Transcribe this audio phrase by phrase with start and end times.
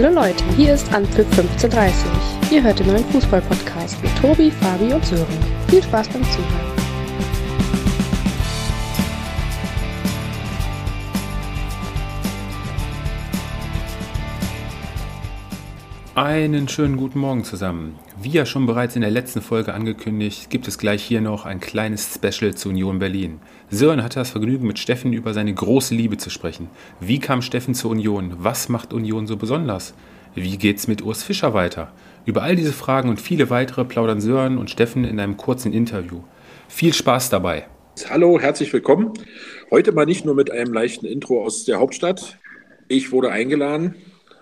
[0.00, 2.52] Hallo Leute, hier ist Anpfiff 1530.
[2.52, 5.26] Ihr hört den neuen Fußball-Podcast mit Tobi, Fabi und Sören.
[5.66, 6.72] Viel Spaß beim Zuhören.
[16.14, 17.98] Einen schönen guten Morgen zusammen.
[18.20, 21.60] Wie ja schon bereits in der letzten Folge angekündigt, gibt es gleich hier noch ein
[21.60, 23.38] kleines Special zu Union Berlin.
[23.70, 26.68] Sören hatte das Vergnügen, mit Steffen über seine große Liebe zu sprechen.
[26.98, 28.34] Wie kam Steffen zur Union?
[28.38, 29.94] Was macht Union so besonders?
[30.34, 31.92] Wie geht's mit Urs Fischer weiter?
[32.26, 36.22] Über all diese Fragen und viele weitere plaudern Sören und Steffen in einem kurzen Interview.
[36.66, 37.68] Viel Spaß dabei.
[38.10, 39.12] Hallo, herzlich willkommen.
[39.70, 42.36] Heute mal nicht nur mit einem leichten Intro aus der Hauptstadt.
[42.88, 43.94] Ich wurde eingeladen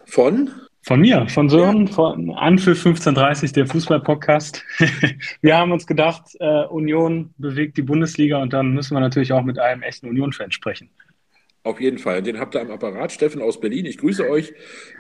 [0.06, 0.50] von
[0.86, 4.62] von mir, von Sören, von Anpfiff 1530, der Fußball-Podcast.
[5.40, 9.42] wir haben uns gedacht, äh, Union bewegt die Bundesliga und dann müssen wir natürlich auch
[9.42, 10.88] mit einem echten Union-Fan sprechen.
[11.64, 12.22] Auf jeden Fall.
[12.22, 13.10] Den habt ihr am Apparat.
[13.10, 14.54] Steffen aus Berlin, ich grüße euch.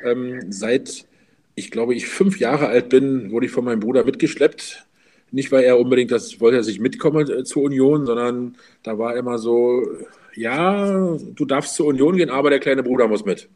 [0.04, 1.06] Ähm, seit,
[1.54, 4.88] ich glaube, ich fünf Jahre alt bin, wurde ich von meinem Bruder mitgeschleppt.
[5.30, 9.16] Nicht, weil er unbedingt das wollte, dass ich mitkomme äh, zur Union, sondern da war
[9.16, 9.86] immer so,
[10.34, 13.48] ja, du darfst zur Union gehen, aber der kleine Bruder muss mit.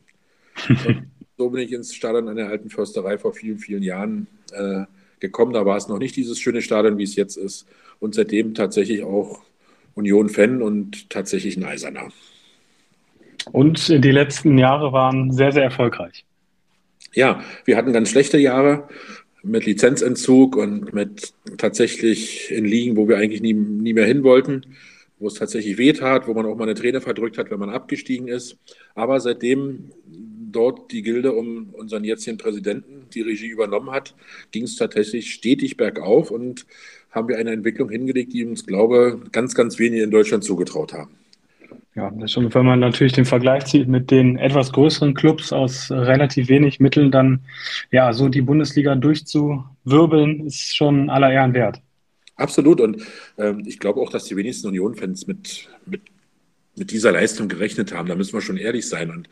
[1.40, 4.82] So bin ich ins Stadion an der alten Försterei vor vielen, vielen Jahren äh,
[5.20, 5.54] gekommen.
[5.54, 7.66] Da war es noch nicht dieses schöne Stadion, wie es jetzt ist.
[7.98, 9.40] Und seitdem tatsächlich auch
[9.94, 12.10] Union-Fan und tatsächlich ein Eiserner.
[13.52, 16.26] Und die letzten Jahre waren sehr, sehr erfolgreich.
[17.14, 18.86] Ja, wir hatten ganz schlechte Jahre
[19.42, 24.76] mit Lizenzentzug und mit tatsächlich in Ligen, wo wir eigentlich nie, nie mehr hin wollten,
[25.18, 28.28] wo es tatsächlich wehtat, wo man auch mal eine Träne verdrückt hat, wenn man abgestiegen
[28.28, 28.58] ist.
[28.94, 29.92] Aber seitdem
[30.52, 34.14] dort die Gilde um unseren jetzigen Präsidenten die Regie übernommen hat,
[34.50, 36.66] ging es tatsächlich stetig bergauf und
[37.10, 41.10] haben wir eine Entwicklung hingelegt, die uns, glaube ganz, ganz wenige in Deutschland zugetraut haben.
[41.96, 46.48] Ja, schon, wenn man natürlich den Vergleich zieht mit den etwas größeren Clubs aus relativ
[46.48, 47.40] wenig Mitteln, dann
[47.90, 51.82] ja, so die Bundesliga durchzuwirbeln, ist schon aller Ehren wert.
[52.36, 52.80] Absolut.
[52.80, 53.02] Und
[53.38, 56.02] ähm, ich glaube auch, dass die wenigsten Union-Fans mit, mit,
[56.76, 58.08] mit dieser Leistung gerechnet haben.
[58.08, 59.10] Da müssen wir schon ehrlich sein.
[59.10, 59.28] Und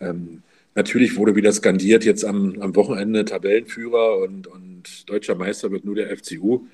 [0.00, 0.42] ähm,
[0.76, 5.94] Natürlich wurde wieder skandiert, jetzt am, am Wochenende Tabellenführer und, und deutscher Meister wird nur
[5.94, 6.66] der FCU.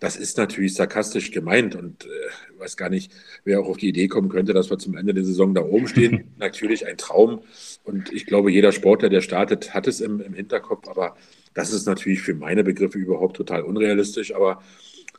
[0.00, 3.12] Das ist natürlich sarkastisch gemeint und äh, weiß gar nicht,
[3.44, 5.86] wer auch auf die Idee kommen könnte, dass wir zum Ende der Saison da oben
[5.86, 6.32] stehen.
[6.38, 7.42] natürlich ein Traum
[7.84, 11.14] und ich glaube, jeder Sportler, der startet, hat es im, im Hinterkopf, aber
[11.52, 14.34] das ist natürlich für meine Begriffe überhaupt total unrealistisch.
[14.34, 14.62] Aber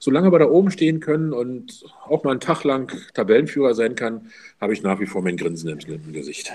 [0.04, 4.28] solange wir da oben stehen können und auch mal einen Tag lang Tabellenführer sein kann,
[4.60, 6.52] habe ich nach wie vor mein Grinsen im, Gesicht.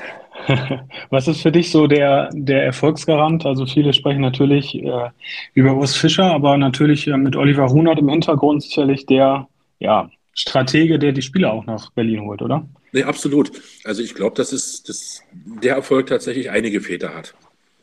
[1.11, 3.47] Was ist für dich so der, der Erfolgsgarant?
[3.47, 5.09] Also viele sprechen natürlich äh,
[5.55, 9.49] über Urs Fischer, aber natürlich äh, mit Oliver Hunert im Hintergrund sicherlich der
[9.79, 12.69] ja, Stratege, der die Spieler auch nach Berlin holt, oder?
[12.93, 13.51] Nee, absolut.
[13.85, 17.35] Also ich glaube, dass es dass der Erfolg tatsächlich einige Väter hat.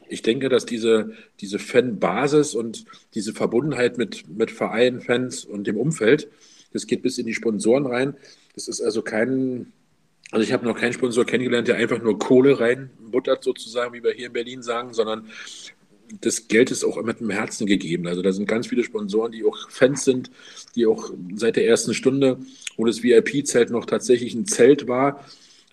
[0.09, 5.77] Ich denke, dass diese, diese Fanbasis und diese Verbundenheit mit, mit Vereinen, Fans und dem
[5.77, 6.29] Umfeld,
[6.73, 8.15] das geht bis in die Sponsoren rein.
[8.53, 9.71] Das ist also kein,
[10.31, 14.11] also ich habe noch keinen Sponsor kennengelernt, der einfach nur Kohle reinbuttert, sozusagen, wie wir
[14.11, 15.27] hier in Berlin sagen, sondern
[16.21, 18.07] das Geld ist auch mit dem Herzen gegeben.
[18.07, 20.29] Also da sind ganz viele Sponsoren, die auch Fans sind,
[20.75, 22.39] die auch seit der ersten Stunde,
[22.77, 25.25] wo das VIP-Zelt noch tatsächlich ein Zelt war,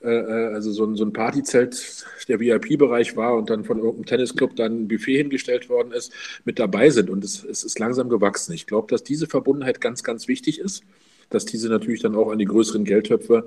[0.05, 4.83] also so ein, so ein Partyzelt, der VIP-Bereich war und dann von irgendeinem Tennisclub dann
[4.83, 6.13] ein Buffet hingestellt worden ist,
[6.45, 7.11] mit dabei sind.
[7.11, 8.53] Und es, es ist langsam gewachsen.
[8.53, 10.83] Ich glaube, dass diese Verbundenheit ganz, ganz wichtig ist,
[11.31, 13.47] dass diese natürlich dann auch an die größeren Geldtöpfe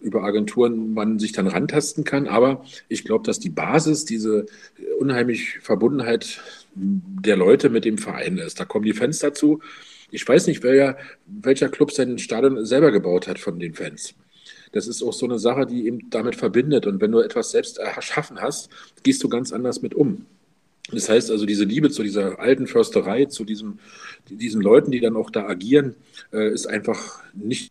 [0.00, 2.26] über Agenturen man sich dann rantasten kann.
[2.26, 4.46] Aber ich glaube, dass die Basis, diese
[4.98, 6.40] unheimlich Verbundenheit
[6.74, 8.58] der Leute mit dem Verein ist.
[8.58, 9.60] Da kommen die Fans dazu.
[10.10, 14.14] Ich weiß nicht, wer, welcher Club sein Stadion selber gebaut hat von den Fans
[14.72, 16.86] das ist auch so eine Sache, die eben damit verbindet.
[16.86, 18.70] Und wenn du etwas selbst erschaffen hast,
[19.02, 20.26] gehst du ganz anders mit um.
[20.90, 23.78] Das heißt also, diese Liebe zu dieser alten Försterei, zu diesem,
[24.28, 25.94] diesen Leuten, die dann auch da agieren,
[26.32, 27.70] äh, ist einfach nicht,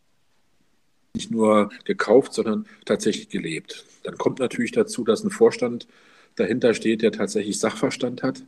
[1.13, 3.83] nicht nur gekauft, sondern tatsächlich gelebt.
[4.03, 5.87] Dann kommt natürlich dazu, dass ein Vorstand
[6.35, 8.43] dahinter steht, der tatsächlich Sachverstand hat.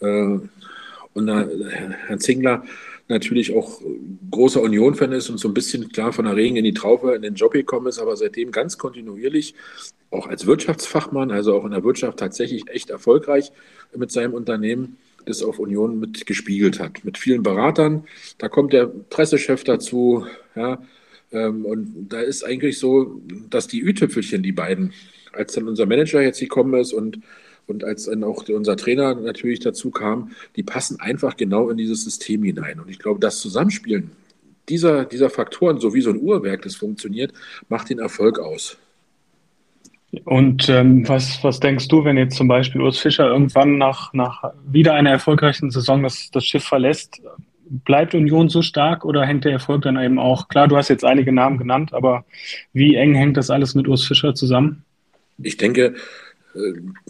[0.00, 0.38] Äh,
[1.14, 2.64] und Herr Zingler
[3.12, 3.80] natürlich auch
[4.30, 7.22] großer Union-Fan ist und so ein bisschen klar von der Regen in die Traufe in
[7.22, 9.54] den Job gekommen ist, aber seitdem ganz kontinuierlich,
[10.10, 13.52] auch als Wirtschaftsfachmann, also auch in der Wirtschaft tatsächlich echt erfolgreich
[13.96, 17.04] mit seinem Unternehmen, das auf Union mit gespiegelt hat.
[17.04, 18.04] Mit vielen Beratern,
[18.38, 20.26] da kommt der Pressechef dazu,
[20.56, 20.82] ja,
[21.32, 24.92] ähm, und da ist eigentlich so, dass die Ü-Tüpfelchen, die beiden,
[25.32, 27.20] als dann unser Manager jetzt gekommen ist und
[27.66, 32.04] und als dann auch unser Trainer natürlich dazu kam, die passen einfach genau in dieses
[32.04, 32.80] System hinein.
[32.80, 34.10] Und ich glaube, das Zusammenspielen
[34.68, 37.32] dieser, dieser Faktoren, so wie so ein Uhrwerk, das funktioniert,
[37.68, 38.76] macht den Erfolg aus.
[40.24, 44.52] Und ähm, was, was denkst du, wenn jetzt zum Beispiel Urs Fischer irgendwann nach, nach
[44.66, 47.22] wieder einer erfolgreichen Saison das, das Schiff verlässt?
[47.64, 50.48] Bleibt Union so stark oder hängt der Erfolg dann eben auch?
[50.48, 52.26] Klar, du hast jetzt einige Namen genannt, aber
[52.74, 54.84] wie eng hängt das alles mit Urs Fischer zusammen?
[55.38, 55.94] Ich denke,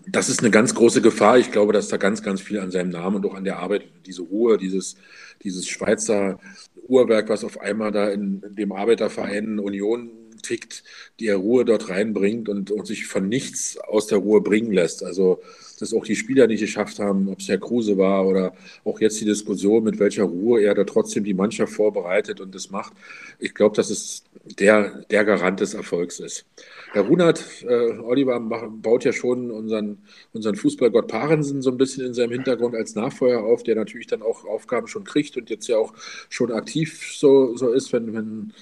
[0.07, 1.39] das ist eine ganz große Gefahr.
[1.39, 3.85] Ich glaube, dass da ganz, ganz viel an seinem Namen und auch an der Arbeit,
[4.07, 4.97] diese Ruhe, dieses,
[5.43, 6.39] dieses Schweizer
[6.87, 10.11] Uhrwerk, was auf einmal da in, dem Arbeiterverein Union
[10.43, 10.85] tickt,
[11.21, 15.05] die Ruhe dort reinbringt und, und sich von nichts aus der Ruhe bringen lässt.
[15.05, 15.41] Also,
[15.83, 19.21] dass auch die Spieler nicht geschafft haben, ob es Herr Kruse war oder auch jetzt
[19.21, 22.93] die Diskussion, mit welcher Ruhe er da trotzdem die Mannschaft vorbereitet und das macht.
[23.39, 24.25] Ich glaube, dass es
[24.59, 26.47] der, der Garant des Erfolgs ist.
[26.93, 29.99] Herr Runert, äh, Oliver baut ja schon unseren,
[30.33, 34.23] unseren Fußballgott Parensen so ein bisschen in seinem Hintergrund als Nachfolger auf, der natürlich dann
[34.23, 35.93] auch Aufgaben schon kriegt und jetzt ja auch
[36.29, 38.53] schon aktiv so, so ist, wenn, wenn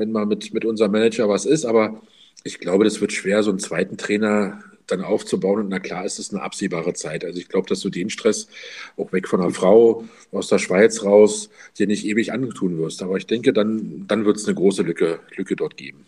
[0.00, 1.64] wenn mal mit, mit unserem Manager was ist.
[1.64, 2.00] Aber
[2.44, 5.60] ich glaube, das wird schwer, so einen zweiten Trainer dann aufzubauen.
[5.60, 7.24] Und na klar, ist es eine absehbare Zeit.
[7.24, 8.48] Also ich glaube, dass du den Stress
[8.96, 13.02] auch weg von einer Frau aus der Schweiz raus dir nicht ewig angetun wirst.
[13.02, 16.04] Aber ich denke, dann, dann wird es eine große Lücke, Lücke dort geben.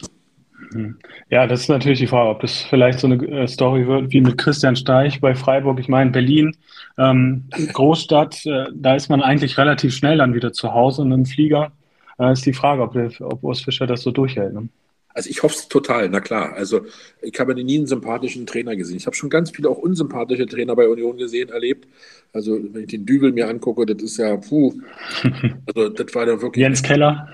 [0.73, 0.97] Mhm.
[1.29, 4.21] Ja, das ist natürlich die Frage, ob das vielleicht so eine äh, Story wird wie
[4.21, 5.79] mit Christian Steich bei Freiburg.
[5.79, 6.57] Ich meine, Berlin,
[6.99, 11.27] ähm, Großstadt, äh, da ist man eigentlich relativ schnell dann wieder zu Hause in einem
[11.27, 11.73] Flieger.
[12.19, 14.55] Da ist die Frage, ob, ob Urs Fischer das so durchhält.
[14.55, 14.69] Ne?
[15.15, 16.55] Also ich hoffe es total, na klar.
[16.55, 16.87] Also
[17.21, 18.97] ich habe nie einen sympathischen Trainer gesehen.
[18.97, 21.89] Ich habe schon ganz viele auch unsympathische Trainer bei Union gesehen, erlebt.
[22.33, 24.75] Also wenn ich den Dübel mir angucke, das ist ja, puh.
[25.67, 26.63] Also das war dann wirklich...
[26.63, 27.29] Jens Keller.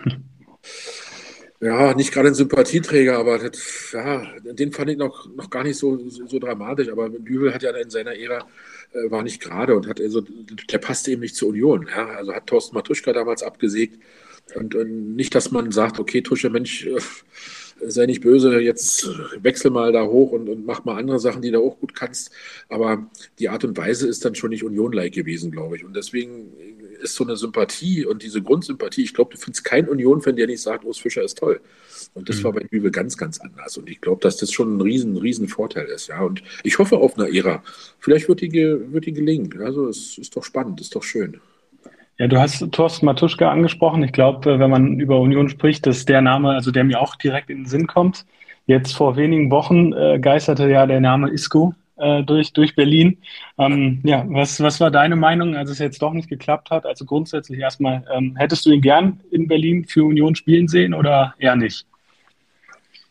[1.60, 5.76] Ja, nicht gerade ein Sympathieträger, aber das, ja, den fand ich noch, noch gar nicht
[5.76, 6.88] so, so, so dramatisch.
[6.88, 8.46] Aber Dübel hat ja in seiner Ära
[8.92, 11.88] äh, war nicht gerade und hat also, der passte eben nicht zur Union.
[11.90, 12.06] Ja?
[12.06, 14.00] Also hat Thorsten Matuschka damals abgesägt.
[14.54, 17.00] Und, und, nicht, dass man sagt, okay, Tusche, Mensch, äh,
[17.86, 19.08] sei nicht böse, jetzt
[19.42, 22.30] wechsel mal da hoch und, und, mach mal andere Sachen, die du auch gut kannst.
[22.68, 23.08] Aber
[23.38, 25.84] die Art und Weise ist dann schon nicht Union-like gewesen, glaube ich.
[25.84, 26.52] Und deswegen
[27.00, 30.62] ist so eine Sympathie und diese Grundsympathie, ich glaube, du findest keinen Union-Fan, der nicht
[30.62, 31.60] sagt, Urs Fischer ist toll.
[32.14, 32.44] Und das mhm.
[32.44, 33.76] war bei Übel ganz, ganz anders.
[33.76, 36.08] Und ich glaube, dass das schon ein riesen, riesen Vorteil ist.
[36.08, 36.22] Ja.
[36.22, 37.62] Und ich hoffe auf eine Ära.
[37.98, 39.60] Vielleicht wird die, wird die gelingen.
[39.60, 41.40] Also es ist doch spannend, ist doch schön.
[42.18, 44.02] Ja, du hast Thorsten Matuschka angesprochen.
[44.02, 47.14] Ich glaube, wenn man über Union spricht, das ist der Name, also der mir auch
[47.14, 48.26] direkt in den Sinn kommt.
[48.66, 53.18] Jetzt vor wenigen Wochen äh, geisterte ja der Name Isco äh, durch, durch Berlin.
[53.56, 56.86] Ähm, ja, was, was war deine Meinung, als es jetzt doch nicht geklappt hat?
[56.86, 61.34] Also grundsätzlich erstmal, ähm, hättest du ihn gern in Berlin für Union spielen sehen oder
[61.38, 61.86] eher nicht?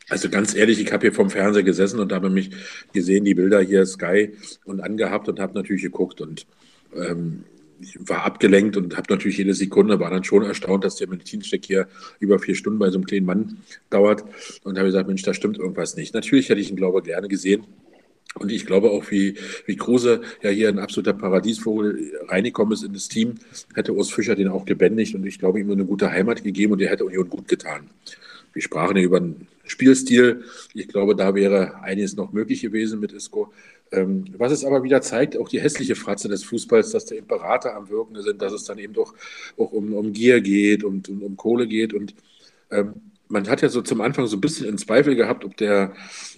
[0.10, 2.52] Also ganz ehrlich, ich habe hier vom Fernseher gesessen und habe mich
[2.92, 4.34] gesehen, die Bilder hier Sky
[4.66, 6.46] und angehabt und habe natürlich geguckt und
[6.94, 7.46] ähm,
[7.80, 11.66] ich war abgelenkt und habe natürlich jede Sekunde, war dann schon erstaunt, dass der Medizincheck
[11.66, 11.88] hier
[12.20, 13.58] über vier Stunden bei so einem kleinen Mann
[13.90, 14.24] dauert.
[14.64, 16.14] Und habe gesagt, Mensch, da stimmt irgendwas nicht.
[16.14, 17.64] Natürlich hätte ich ihn, glaube ich, gerne gesehen.
[18.36, 19.36] Und ich glaube auch, wie,
[19.66, 23.36] wie Kruse ja hier ein absoluter Paradiesvogel reingekommen ist in das Team,
[23.74, 26.82] hätte Urs Fischer den auch gebändigt und ich glaube, ihm eine gute Heimat gegeben und
[26.82, 27.90] er hätte Union gut getan.
[28.54, 30.44] Wir sprachen ja über einen Spielstil.
[30.74, 33.52] Ich glaube, da wäre einiges noch möglich gewesen mit Isco.
[33.92, 37.28] Ähm, was es aber wieder zeigt, auch die hässliche Fratze des Fußballs, dass da eben
[37.28, 39.14] Berater am Wirken sind, dass es dann eben doch
[39.58, 41.94] auch um, um Gier geht und, und um Kohle geht.
[41.94, 42.14] Und
[42.70, 42.96] ähm,
[43.30, 45.94] man hat ja so zum Anfang so ein bisschen in Zweifel gehabt, ob der,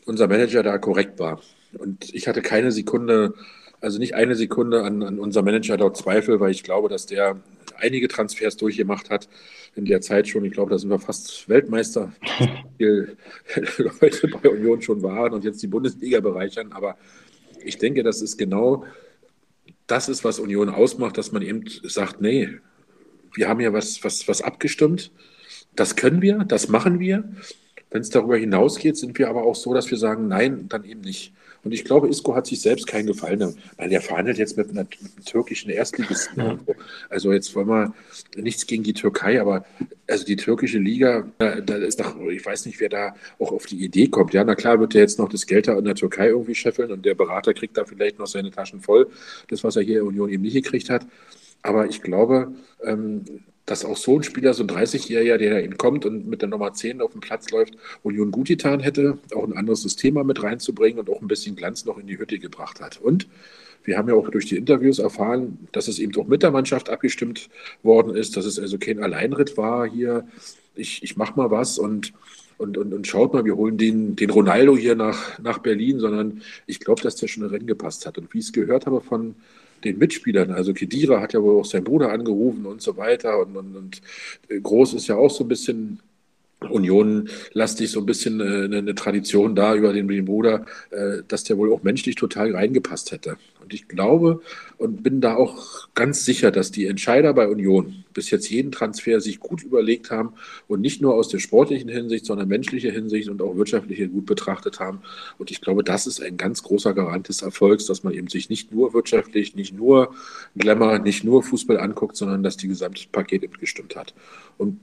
[0.05, 1.41] unser Manager da korrekt war.
[1.77, 3.33] Und ich hatte keine Sekunde,
[3.81, 7.41] also nicht eine Sekunde an, an unser Manager dort Zweifel, weil ich glaube, dass der
[7.77, 9.29] einige Transfers durchgemacht hat
[9.75, 10.45] in der Zeit schon.
[10.45, 12.12] Ich glaube, da sind wir fast Weltmeister,
[12.77, 13.15] viele
[14.01, 16.71] Leute bei Union schon waren und jetzt die Bundesliga bereichern.
[16.74, 16.97] Aber
[17.63, 18.85] ich denke, das ist genau
[19.89, 22.49] das ist, was Union ausmacht, dass man eben sagt, nee,
[23.33, 25.11] wir haben ja was, was, was abgestimmt.
[25.75, 27.23] Das können wir, das machen wir.
[27.89, 31.01] Wenn es darüber hinausgeht, sind wir aber auch so, dass wir sagen, nein, dann eben
[31.01, 31.33] nicht.
[31.63, 34.83] Und ich glaube, Isco hat sich selbst keinen Gefallen, weil er verhandelt jetzt mit, einer,
[34.83, 36.43] mit einem türkischen Erstligisten.
[36.43, 36.57] Ja.
[37.09, 37.93] Also jetzt wollen wir
[38.35, 39.65] nichts gegen die Türkei, aber
[40.07, 43.65] also die türkische Liga, da, da, ist doch, ich weiß nicht, wer da auch auf
[43.65, 44.33] die Idee kommt.
[44.33, 46.91] Ja, na klar wird er jetzt noch das Geld da in der Türkei irgendwie scheffeln
[46.91, 49.07] und der Berater kriegt da vielleicht noch seine Taschen voll,
[49.49, 51.05] das, was er hier in Union eben nicht gekriegt hat.
[51.61, 53.25] Aber ich glaube, ähm,
[53.69, 56.49] dass auch so ein Spieler, so ein 30-Jähriger, der da eben kommt und mit der
[56.49, 60.23] Nummer 10 auf dem Platz läuft, Union gut getan hätte, auch ein anderes System mal
[60.23, 62.99] mit reinzubringen und auch ein bisschen Glanz noch in die Hütte gebracht hat.
[62.99, 63.27] Und
[63.83, 66.89] wir haben ja auch durch die Interviews erfahren, dass es eben auch mit der Mannschaft
[66.89, 67.49] abgestimmt
[67.83, 70.27] worden ist, dass es also kein Alleinritt war hier.
[70.73, 72.13] Ich, ich mache mal was und,
[72.57, 76.41] und, und, und schaut mal, wir holen den, den Ronaldo hier nach, nach Berlin, sondern
[76.65, 78.17] ich glaube, dass der schon in Rennen gepasst hat.
[78.17, 79.35] Und wie ich es gehört habe von,
[79.83, 80.51] den Mitspielern.
[80.51, 83.39] Also Kedira hat ja wohl auch seinen Bruder angerufen und so weiter.
[83.39, 84.01] Und, und, und
[84.63, 86.00] Groß ist ja auch so ein bisschen
[86.67, 91.45] Union lastig so ein bisschen äh, eine, Tradition da über den, den Bruder, äh, dass
[91.45, 93.37] der wohl auch menschlich total reingepasst hätte.
[93.61, 94.41] Und ich glaube
[94.77, 99.21] und bin da auch ganz sicher, dass die Entscheider bei Union bis jetzt jeden Transfer
[99.21, 100.33] sich gut überlegt haben
[100.67, 104.79] und nicht nur aus der sportlichen Hinsicht, sondern menschlicher Hinsicht und auch wirtschaftlicher gut betrachtet
[104.79, 105.01] haben.
[105.37, 108.49] Und ich glaube, das ist ein ganz großer Garant des Erfolgs, dass man eben sich
[108.49, 110.13] nicht nur wirtschaftlich, nicht nur
[110.55, 114.13] Glamour, nicht nur Fußball anguckt, sondern dass die gesamte Paket eben gestimmt hat.
[114.57, 114.79] Und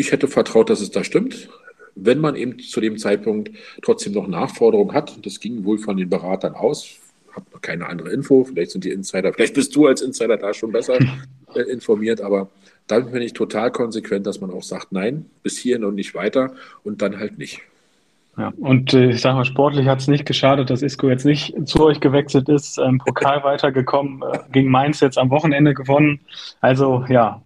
[0.00, 1.48] ich hätte vertraut, dass es da stimmt.
[1.94, 3.50] Wenn man eben zu dem Zeitpunkt
[3.82, 6.96] trotzdem noch Nachforderungen hat, und das ging wohl von den Beratern aus,
[7.34, 10.54] habe noch keine andere Info, vielleicht sind die Insider, vielleicht bist du als Insider da
[10.54, 10.98] schon besser
[11.54, 12.48] äh, informiert, aber
[12.86, 16.54] dann bin ich total konsequent, dass man auch sagt, nein, bis hierhin und nicht weiter
[16.82, 17.60] und dann halt nicht.
[18.36, 21.54] Ja, und äh, ich sage mal, sportlich hat es nicht geschadet, dass Isco jetzt nicht
[21.68, 26.20] zu euch gewechselt ist, im Pokal weitergekommen, äh, gegen Mainz jetzt am Wochenende gewonnen.
[26.60, 27.42] Also ja,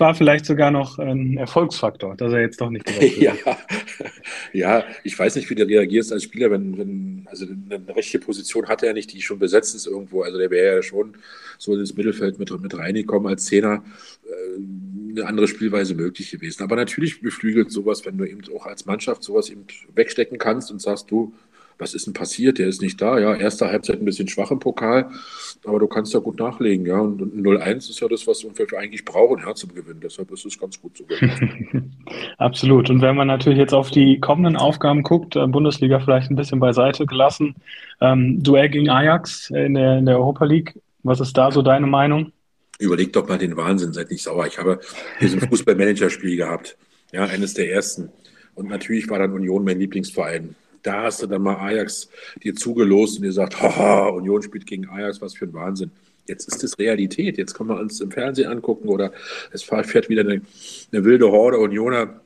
[0.00, 3.58] war vielleicht sogar noch ein Erfolgsfaktor, dass er jetzt doch nicht gewechselt ja.
[4.52, 8.68] ja, ich weiß nicht, wie du reagierst als Spieler, wenn, wenn also eine rechte Position
[8.68, 10.22] hat er nicht, die schon besetzt ist irgendwo.
[10.22, 11.16] Also der wäre ja schon
[11.58, 13.84] so ins Mittelfeld mit, mit reingekommen als Zehner.
[14.24, 14.60] Äh,
[15.18, 16.62] eine andere Spielweise möglich gewesen.
[16.62, 19.64] Aber natürlich beflügelt sowas, wenn du eben auch als Mannschaft sowas eben
[19.94, 21.32] wegstecken kannst und sagst, du,
[21.78, 22.58] was ist denn passiert?
[22.58, 23.18] Der ist nicht da.
[23.18, 25.10] Ja, erste Halbzeit ein bisschen schwach im Pokal,
[25.64, 26.86] aber du kannst ja gut nachlegen.
[26.86, 30.00] Ja, und 0-1 ist ja das, was wir eigentlich brauchen, ja, zum Gewinnen.
[30.02, 31.96] Deshalb ist es ganz gut zu gewinnen.
[32.38, 32.88] Absolut.
[32.90, 36.60] Und wenn man natürlich jetzt auf die kommenden Aufgaben guckt, äh, Bundesliga vielleicht ein bisschen
[36.60, 37.54] beiseite gelassen,
[38.00, 40.78] ähm, Duell gegen Ajax in der, in der Europa League.
[41.02, 42.32] Was ist da so deine Meinung?
[42.78, 44.46] Überleg doch mal den Wahnsinn, seid nicht sauer.
[44.46, 44.80] Ich habe
[45.20, 46.76] diesen Fußballmanager-Spiel gehabt.
[47.12, 48.10] Ja, eines der ersten.
[48.54, 52.08] Und natürlich war dann Union mein Lieblingsverein da hast du dann mal Ajax
[52.42, 55.90] dir zugelost und dir sagt, haha, Union spielt gegen Ajax, was für ein Wahnsinn.
[56.26, 57.38] Jetzt ist es Realität.
[57.38, 59.12] Jetzt können wir uns im Fernsehen angucken oder
[59.52, 60.42] es fährt wieder eine,
[60.92, 62.20] eine wilde Horde Unioner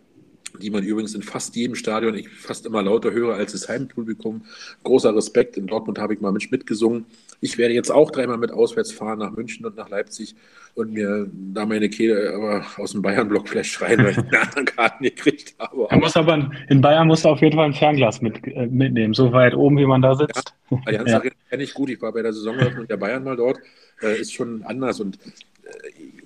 [0.59, 4.42] die man übrigens in fast jedem Stadion, ich fast immer lauter höre als das Heimpublikum.
[4.85, 5.57] Großer Respekt.
[5.57, 7.07] In Dortmund habe ich mal mit mitgesungen.
[7.40, 10.35] Ich werde jetzt auch dreimal mit auswärts fahren nach München und nach Leipzig
[10.75, 14.64] und mir da meine Kehle aber aus dem Bayern-Block vielleicht schreien, weil ich eine anderen
[14.64, 15.87] Karten gekriegt habe.
[15.88, 19.14] Er muss aber in Bayern muss er auf jeden Fall ein Fernglas mit, äh, mitnehmen,
[19.14, 20.54] so weit oben, wie man da sitzt.
[20.71, 21.23] Ja, Allianz ja.
[21.49, 21.90] kenne ich gut.
[21.90, 23.59] Ich war bei der Saisoneröffnung der Bayern mal dort.
[24.02, 25.19] Äh, ist schon anders und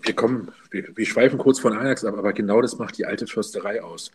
[0.04, 3.26] wir kommen, wir, wir, schweifen kurz von Ajax ab, aber genau das macht die alte
[3.26, 4.10] Försterei aus.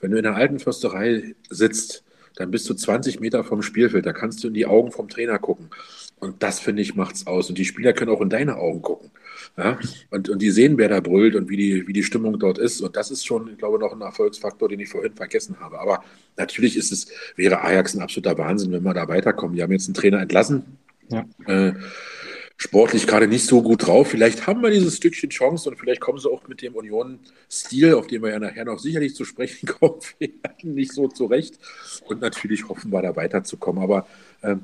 [0.00, 2.04] Wenn du in der alten Försterei sitzt,
[2.36, 5.38] dann bist du 20 Meter vom Spielfeld, da kannst du in die Augen vom Trainer
[5.38, 5.70] gucken.
[6.18, 7.48] Und das, finde ich, macht's aus.
[7.48, 9.10] Und die Spieler können auch in deine Augen gucken.
[9.56, 9.78] Ja?
[10.10, 12.80] Und, und die sehen, wer da brüllt und wie die, wie die Stimmung dort ist.
[12.80, 15.80] Und das ist schon, ich glaube, noch ein Erfolgsfaktor, den ich vorhin vergessen habe.
[15.80, 16.04] Aber
[16.36, 19.56] natürlich ist es, wäre Ajax ein absoluter Wahnsinn, wenn wir da weiterkommen.
[19.56, 20.78] Die haben jetzt einen Trainer entlassen.
[21.08, 21.26] Ja.
[21.46, 21.74] Äh,
[22.62, 24.08] sportlich gerade nicht so gut drauf.
[24.08, 28.06] Vielleicht haben wir dieses Stückchen Chance und vielleicht kommen sie auch mit dem Union-Stil, auf
[28.06, 30.00] den wir ja nachher noch sicherlich zu sprechen kommen,
[30.62, 31.58] nicht so zurecht.
[32.06, 33.82] Und natürlich hoffen wir da weiterzukommen.
[33.82, 34.06] Aber
[34.44, 34.60] ähm,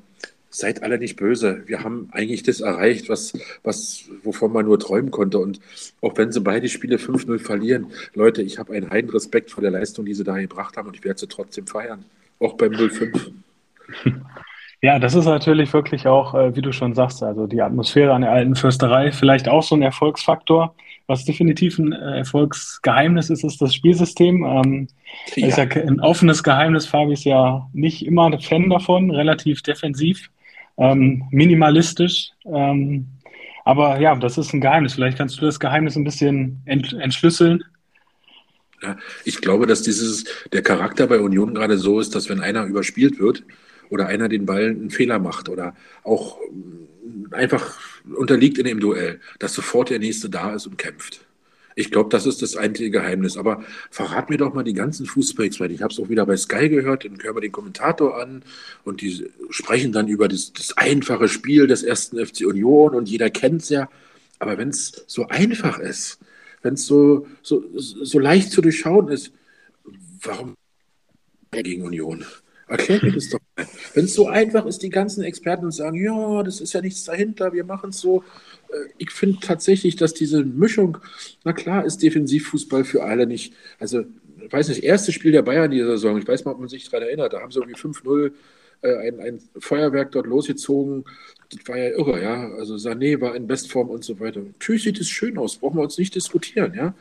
[0.49, 1.65] seid alle nicht böse.
[1.67, 3.33] Wir haben eigentlich das erreicht, was,
[3.65, 5.41] was, wovon man nur träumen konnte.
[5.41, 5.59] Und
[6.01, 9.73] auch wenn sie beide Spiele 5-0 verlieren, Leute, ich habe einen heiden Respekt vor der
[9.73, 12.05] Leistung, die sie da gebracht haben und ich werde sie trotzdem feiern.
[12.39, 13.33] Auch beim 0-5.
[14.81, 18.23] Ja, das ist natürlich wirklich auch, äh, wie du schon sagst, also die Atmosphäre an
[18.23, 20.75] der alten Fürsterei, vielleicht auch so ein Erfolgsfaktor.
[21.09, 24.45] Was definitiv ein äh, Erfolgsgeheimnis ist, ist das Spielsystem.
[24.45, 24.89] Ähm,
[25.35, 25.49] ja.
[25.49, 26.87] Ist ja ein offenes Geheimnis.
[26.87, 30.31] Fabi ist ja nicht immer ein Fan davon, relativ defensiv,
[30.77, 32.31] ähm, minimalistisch.
[32.45, 33.09] Ähm,
[33.65, 34.95] aber ja, das ist ein Geheimnis.
[34.95, 37.65] Vielleicht kannst du das Geheimnis ein bisschen ent entschlüsseln.
[38.83, 42.65] Ja, ich glaube, dass dieses, der Charakter bei Union gerade so ist, dass wenn einer
[42.65, 43.43] überspielt wird,
[43.91, 47.79] oder einer den Ball einen Fehler macht oder auch mm, einfach
[48.17, 51.27] unterliegt in dem Duell, dass sofort der Nächste da ist und kämpft.
[51.79, 53.37] Ich glaube, das ist das einzige Geheimnis.
[53.37, 56.37] Aber verrat mir doch mal die ganzen Fußballs, weil ich habe es auch wieder bei
[56.37, 58.43] Sky gehört, dann hören wir den Kommentator an
[58.83, 63.31] und die sprechen dann über das, das einfache Spiel des ersten FC Union und jeder
[63.31, 63.89] kennt es ja.
[64.41, 66.19] Aber wenn es so einfach ist,
[66.63, 69.33] wenn es so, so, so leicht zu durchschauen ist,
[70.23, 70.55] warum
[71.53, 72.25] gegen Union?
[72.69, 73.67] Erklär mir das doch mal.
[73.95, 77.53] Wenn es so einfach ist, die ganzen Experten sagen, ja, das ist ja nichts dahinter,
[77.53, 78.23] wir machen es so.
[78.69, 80.99] Äh, ich finde tatsächlich, dass diese Mischung,
[81.45, 83.55] na klar, ist Defensivfußball für alle nicht.
[83.79, 84.05] Also,
[84.45, 86.89] ich weiß nicht, erstes Spiel der Bayern dieser Saison, ich weiß mal, ob man sich
[86.89, 88.33] daran erinnert, da haben sie irgendwie 5-0
[88.83, 91.05] äh, ein, ein Feuerwerk dort losgezogen.
[91.51, 92.51] Das war ja irre, ja.
[92.53, 94.41] Also Sané war in Bestform und so weiter.
[94.41, 96.95] Natürlich sieht es schön aus, brauchen wir uns nicht diskutieren, ja.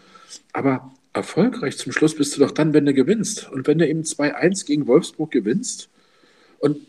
[0.53, 3.51] Aber erfolgreich zum Schluss bist du doch dann, wenn du gewinnst.
[3.51, 5.89] Und wenn du eben 2-1 gegen Wolfsburg gewinnst
[6.59, 6.79] und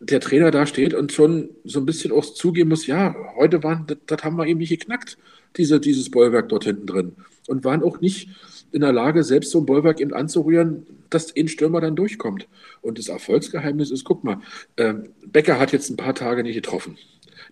[0.00, 3.86] der Trainer da steht und schon so ein bisschen auch zugeben muss, ja, heute waren,
[3.86, 5.18] das, das haben wir eben nicht geknackt,
[5.56, 7.16] diese, dieses Bollwerk dort hinten drin.
[7.46, 8.28] und waren auch nicht
[8.72, 12.48] in der Lage, selbst so ein Bollwerk eben anzurühren, dass ein Stürmer dann durchkommt.
[12.82, 14.40] Und das Erfolgsgeheimnis ist, guck mal,
[14.76, 14.94] äh,
[15.26, 16.98] Becker hat jetzt ein paar Tage nicht getroffen.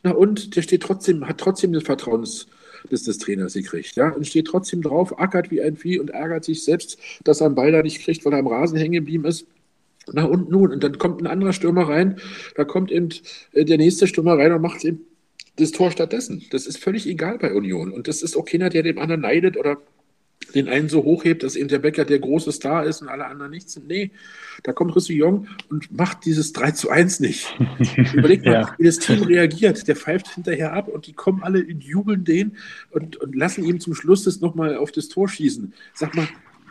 [0.02, 2.48] Na und der steht trotzdem, hat trotzdem das Vertrauens
[2.90, 3.96] des, des Trainers gekriegt.
[3.96, 4.10] Ja?
[4.10, 7.54] Und steht trotzdem drauf, ackert wie ein Vieh und ärgert sich selbst, dass er einen
[7.54, 9.46] Ball da nicht kriegt, weil er am Rasen hängen geblieben ist.
[10.12, 12.18] Na und nun, und dann kommt ein anderer Stürmer rein,
[12.56, 13.10] da kommt eben
[13.52, 15.02] äh, der nächste Stürmer rein und macht eben
[15.56, 16.44] das Tor stattdessen.
[16.50, 17.92] Das ist völlig egal bei Union.
[17.92, 19.78] Und das ist auch keiner, der dem anderen neidet oder
[20.54, 23.50] den einen so hochhebt, dass eben der Bäcker der große Star ist und alle anderen
[23.50, 23.88] nichts sind.
[23.88, 24.10] Nee,
[24.62, 27.54] da kommt Roussillon und macht dieses 3 zu 1 nicht.
[28.14, 28.74] Überlegt mal, ja.
[28.78, 29.86] wie das Team reagiert.
[29.88, 32.56] Der pfeift hinterher ab und die kommen alle und jubeln den
[32.90, 35.72] und, und lassen ihm zum Schluss das nochmal auf das Tor schießen.
[35.94, 36.28] Sag mal,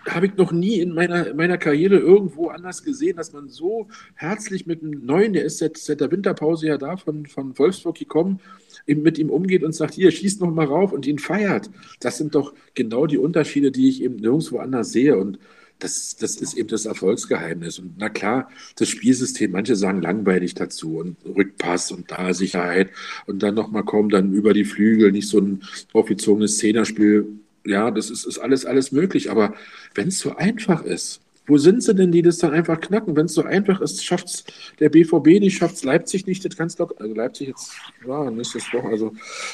[0.09, 3.87] habe ich noch nie in meiner, in meiner Karriere irgendwo anders gesehen, dass man so
[4.15, 7.97] herzlich mit einem Neuen, der ist seit, seit der Winterpause ja da von, von Wolfsburg
[7.97, 8.39] gekommen,
[8.87, 11.69] eben mit ihm umgeht und sagt, hier, schießt noch mal rauf und ihn feiert.
[11.99, 15.17] Das sind doch genau die Unterschiede, die ich eben nirgendwo anders sehe.
[15.17, 15.37] Und
[15.79, 17.79] das, das ist eben das Erfolgsgeheimnis.
[17.79, 22.89] Und na klar, das Spielsystem, manche sagen langweilig dazu und Rückpass und da Sicherheit
[23.27, 27.27] und dann nochmal kommen, dann über die Flügel, nicht so ein aufgezogenes Zehnerspiel.
[27.65, 29.29] Ja, das ist, ist alles, alles möglich.
[29.29, 29.53] Aber
[29.93, 33.15] wenn es so einfach ist, wo sind sie denn, die das dann einfach knacken?
[33.15, 34.43] Wenn es so einfach ist, schafft es
[34.79, 36.95] der BVB nicht, schafft es Leipzig nicht, das ganz locker.
[36.99, 37.73] Also Leipzig jetzt,
[38.07, 39.13] ja, nächstes Woche, also,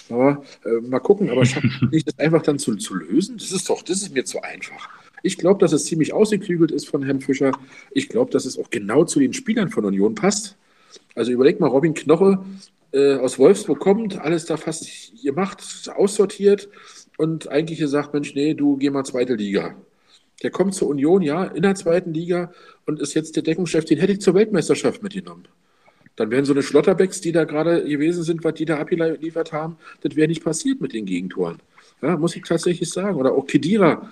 [0.09, 3.37] aber äh, mal gucken, aber schafft nicht das einfach dann zu, zu lösen?
[3.37, 4.89] Das ist doch, das ist mir zu einfach.
[5.23, 7.51] Ich glaube, dass es ziemlich ausgeklügelt ist von Herrn Fischer.
[7.91, 10.55] Ich glaube, dass es auch genau zu den Spielern von Union passt.
[11.15, 12.45] Also überleg mal, Robin Knoche
[12.91, 14.87] äh, aus Wolfsburg kommt, alles da fast
[15.23, 15.63] gemacht,
[15.95, 16.69] aussortiert
[17.17, 19.75] und eigentlich gesagt, Mensch, nee, du geh mal zweite Liga.
[20.43, 22.51] Der kommt zur Union, ja, in der zweiten Liga
[22.85, 23.85] und ist jetzt der Deckungschef.
[23.85, 25.47] Den hätte ich zur Weltmeisterschaft mitgenommen.
[26.15, 29.77] Dann wären so eine Schlotterbecks, die da gerade gewesen sind, was die da abgeliefert haben,
[30.01, 31.57] das wäre nicht passiert mit den Gegentoren.
[32.01, 33.17] Ja, muss ich tatsächlich sagen.
[33.17, 34.11] Oder auch Kedira.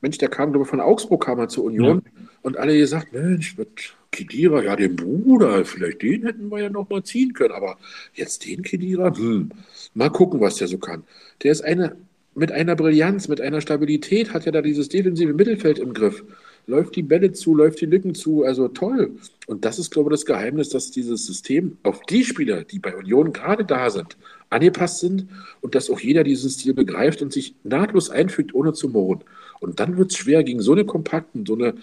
[0.00, 2.22] Mensch, der kam, glaube ich, von Augsburg kam er zur Union ja.
[2.42, 6.88] und alle gesagt, Mensch, mit Kedira, ja, den Bruder, vielleicht den hätten wir ja noch
[6.88, 7.78] mal ziehen können, aber
[8.14, 9.50] jetzt den Kedira, hm,
[9.94, 11.04] mal gucken, was der so kann.
[11.42, 11.96] Der ist eine
[12.36, 16.22] mit einer Brillanz, mit einer Stabilität hat er da dieses defensive Mittelfeld im Griff.
[16.66, 19.12] Läuft die Bälle zu, läuft die Lücken zu, also toll.
[19.46, 22.94] Und das ist, glaube ich, das Geheimnis, dass dieses System auf die Spieler, die bei
[22.94, 24.16] Union gerade da sind,
[24.50, 25.28] angepasst sind
[25.62, 29.24] und dass auch jeder diesen Stil begreift und sich nahtlos einfügt, ohne zu murren.
[29.60, 31.74] Und dann wird es schwer gegen so eine kompakten, so eine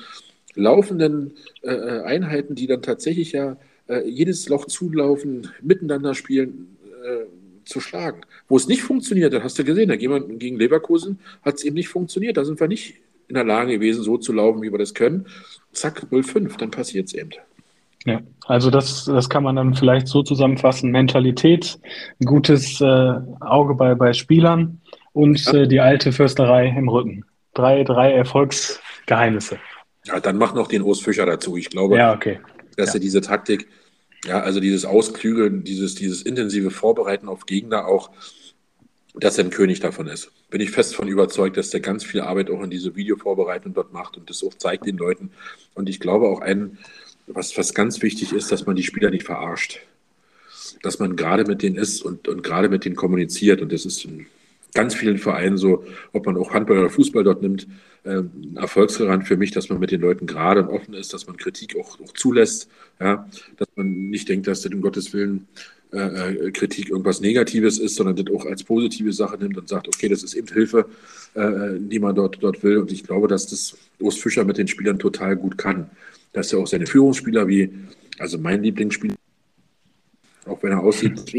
[0.53, 7.25] laufenden äh, Einheiten, die dann tatsächlich ja äh, jedes Loch zulaufen, miteinander spielen, äh,
[7.65, 8.21] zu schlagen.
[8.47, 11.89] Wo es nicht funktioniert, das hast du gesehen, da gegen Leverkusen hat es eben nicht
[11.89, 12.37] funktioniert.
[12.37, 12.95] Da sind wir nicht
[13.27, 15.27] in der Lage gewesen, so zu laufen, wie wir das können.
[15.71, 17.31] Zack, 0-5, dann passiert es eben.
[18.05, 20.91] Ja, also das, das kann man dann vielleicht so zusammenfassen.
[20.91, 21.79] Mentalität,
[22.23, 24.81] gutes äh, Auge bei, bei Spielern
[25.13, 25.53] und ja.
[25.53, 27.25] äh, die alte Fürsterei im Rücken.
[27.53, 29.57] Drei, drei Erfolgsgeheimnisse.
[30.05, 31.55] Ja, dann mach noch den Urs Fischer dazu.
[31.55, 32.39] Ich glaube, ja, okay.
[32.75, 33.67] dass er diese Taktik
[34.25, 38.11] ja, also dieses Ausklügeln, dieses, dieses intensive Vorbereiten auf Gegner auch,
[39.15, 40.31] dass er ein König davon ist.
[40.49, 43.93] Bin ich fest von überzeugt, dass der ganz viel Arbeit auch in diese Videovorbereitung dort
[43.93, 45.31] macht und das auch zeigt den Leuten.
[45.75, 46.77] Und ich glaube auch ein,
[47.27, 49.79] was, was ganz wichtig ist, dass man die Spieler nicht verarscht.
[50.81, 53.61] Dass man gerade mit denen ist und, und gerade mit denen kommuniziert.
[53.61, 54.25] Und das ist in
[54.73, 57.67] ganz vielen Vereinen so, ob man auch Handball oder Fußball dort nimmt,
[58.05, 61.27] ähm, ein Erfolgsgarant für mich, dass man mit den Leuten gerade und offen ist, dass
[61.27, 65.47] man Kritik auch, auch zulässt, ja, dass man nicht denkt, dass das um Gottes Willen
[65.93, 69.87] äh, äh, Kritik irgendwas Negatives ist, sondern das auch als positive Sache nimmt und sagt,
[69.87, 70.87] okay, das ist eben Hilfe,
[71.35, 72.77] äh, die man dort, dort will.
[72.77, 75.91] Und ich glaube, dass das Urs Fischer mit den Spielern total gut kann.
[76.31, 77.71] Dass er auch seine Führungsspieler wie,
[78.17, 79.13] also mein Lieblingsspieler,
[80.47, 81.31] auch wenn er aussieht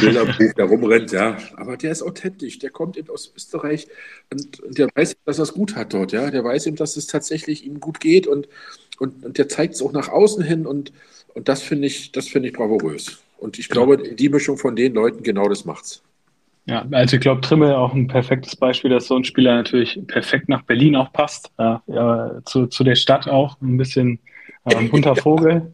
[0.00, 1.36] Bilderbuch, der rumrennt, ja.
[1.56, 3.86] Aber der ist authentisch, der kommt eben aus Österreich
[4.32, 6.30] und, der weiß, dass er es gut hat dort, ja.
[6.30, 8.48] Der weiß eben, dass es tatsächlich ihm gut geht und,
[8.98, 10.92] und, und der zeigt es auch nach außen hin und,
[11.34, 13.22] und das finde ich, das finde ich bravourös.
[13.38, 16.02] Und ich glaube, die Mischung von den Leuten, genau das macht's.
[16.66, 20.48] Ja, also ich glaube, Trimmel auch ein perfektes Beispiel, dass so ein Spieler natürlich perfekt
[20.48, 21.50] nach Berlin auch passt.
[21.58, 21.82] Ja,
[22.44, 24.18] zu, zu der Stadt auch ein bisschen
[24.66, 25.72] äh, ein bunter Vogel.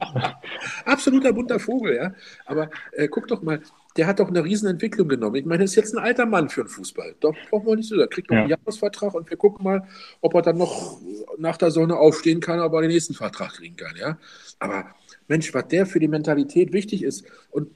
[0.84, 2.14] Absoluter bunter Vogel, ja.
[2.46, 3.60] Aber äh, guck doch mal,
[3.96, 5.34] der hat doch eine Riesenentwicklung genommen.
[5.36, 7.16] Ich meine, er ist jetzt ein alter Mann für den Fußball.
[7.20, 7.98] Doch brauchen wir nicht so.
[7.98, 8.42] Er kriegt noch ja.
[8.42, 9.82] einen Jahresvertrag und wir gucken mal,
[10.20, 11.00] ob er dann noch
[11.38, 14.18] nach der Sonne aufstehen kann, ob er den nächsten Vertrag kriegen kann, ja.
[14.60, 14.94] Aber
[15.26, 17.70] Mensch, was der für die Mentalität wichtig ist und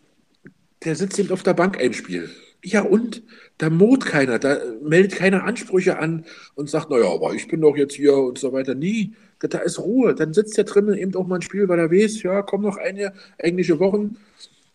[0.84, 2.30] der sitzt eben auf der Bank ein Spiel.
[2.64, 3.22] Ja, und
[3.58, 7.76] da mot keiner, da meldet keiner Ansprüche an und sagt, naja, aber ich bin doch
[7.76, 8.74] jetzt hier und so weiter.
[8.74, 10.14] Nie, da ist Ruhe.
[10.14, 12.76] Dann sitzt der Trimmel eben auch mal ein Spiel, weil er weiß, ja, kommen noch
[12.76, 14.16] eine englische Wochen.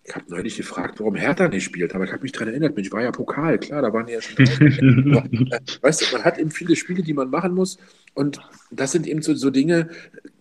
[0.07, 2.93] Ich habe neulich gefragt, warum Hertha nicht spielt, aber ich habe mich daran erinnert, ich
[2.93, 4.37] war ja Pokal, klar, da waren ja schon
[5.81, 7.77] Weißt du, man hat eben viele Spiele, die man machen muss
[8.13, 8.39] und
[8.71, 9.89] das sind eben so, so Dinge,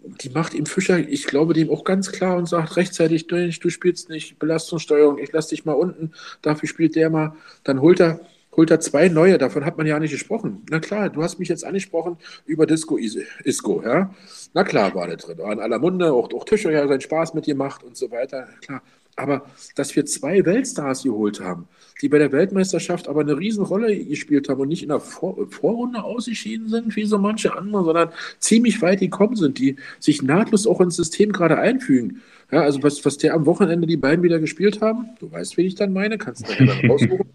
[0.04, 3.70] die macht ihm Fischer, ich glaube, dem auch ganz klar und sagt rechtzeitig, du, du
[3.70, 8.20] spielst nicht, Belastungssteuerung, ich lass dich mal unten, dafür spielt der mal, dann holt er
[8.56, 10.64] holt er zwei neue, davon hat man ja nicht gesprochen.
[10.70, 14.14] Na klar, du hast mich jetzt angesprochen über Disco Isco, ja.
[14.54, 15.36] Na klar war der drin.
[15.36, 18.10] War in aller Munde, auch, auch Tischer ja seinen Spaß mit dir macht und so
[18.10, 18.80] weiter, klar.
[19.16, 21.66] Aber dass wir zwei Weltstars geholt haben,
[22.02, 26.04] die bei der Weltmeisterschaft aber eine Riesenrolle gespielt haben und nicht in der Vor Vorrunde
[26.04, 30.82] ausgeschieden sind, wie so manche andere, sondern ziemlich weit gekommen sind, die sich nahtlos auch
[30.82, 32.20] ins System gerade einfügen.
[32.52, 35.66] Ja, also was, was der am Wochenende die beiden wieder gespielt haben, du weißt, wen
[35.66, 37.26] ich dann meine, kannst du nachher dann raussuchen.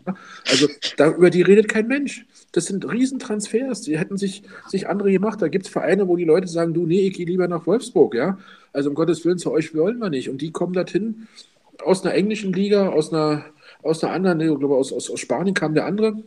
[0.49, 2.25] Also da, über die redet kein Mensch.
[2.53, 3.81] Das sind Riesentransfers.
[3.81, 5.41] Die hätten sich, sich andere gemacht.
[5.41, 8.15] Da gibt es Vereine, wo die Leute sagen, du, nee, ich gehe lieber nach Wolfsburg,
[8.15, 8.37] ja.
[8.71, 10.29] Also um Gottes Willen, zu euch wollen wir nicht.
[10.29, 11.27] Und die kommen dorthin
[11.83, 13.45] aus einer englischen Liga, aus einer,
[13.83, 16.23] aus einer anderen, ich glaube, aus, aus, aus Spanien kam der andere.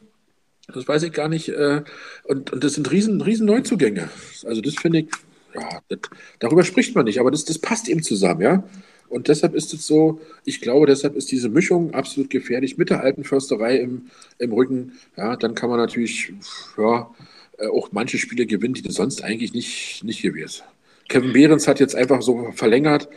[0.72, 1.48] Das weiß ich gar nicht.
[1.48, 1.82] Äh,
[2.24, 4.08] und, und das sind riesen, riesen Neuzugänge.
[4.44, 5.08] Also das finde ich,
[5.54, 5.98] ja, das,
[6.38, 8.64] darüber spricht man nicht, aber das, das passt eben zusammen, ja.
[9.08, 13.02] Und deshalb ist es so, ich glaube, deshalb ist diese Mischung absolut gefährlich mit der
[13.02, 14.06] alten Försterei im,
[14.38, 14.92] im Rücken.
[15.16, 16.32] Ja, dann kann man natürlich
[16.78, 17.10] ja,
[17.58, 20.64] äh, auch manche Spiele gewinnen, die sonst eigentlich nicht, nicht gewesen.
[21.08, 23.08] Kevin Behrens hat jetzt einfach so verlängert.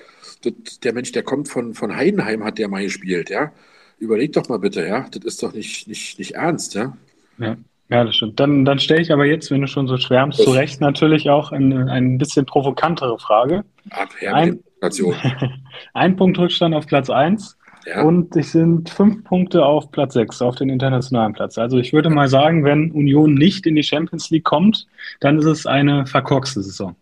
[0.83, 3.51] Der Mensch, der kommt von, von Heidenheim, hat der mal gespielt, ja.
[3.99, 5.07] Überleg doch mal bitte, ja.
[5.11, 6.95] Das ist doch nicht, nicht, nicht ernst, ja.
[7.37, 7.57] Ja.
[7.89, 8.39] Ja, das stimmt.
[8.39, 11.53] Dann, dann stelle ich aber jetzt, wenn du schon so schwärmst, zu Recht natürlich auch
[11.53, 13.63] eine ein bisschen provokantere Frage.
[13.89, 14.59] Abher ein,
[15.93, 18.03] ein Punkt Rückstand auf Platz 1 ja.
[18.03, 21.57] und es sind fünf Punkte auf Platz 6, auf den internationalen Platz.
[21.57, 24.85] Also ich würde mal sagen, wenn Union nicht in die Champions League kommt,
[25.21, 26.95] dann ist es eine verkorkste Saison.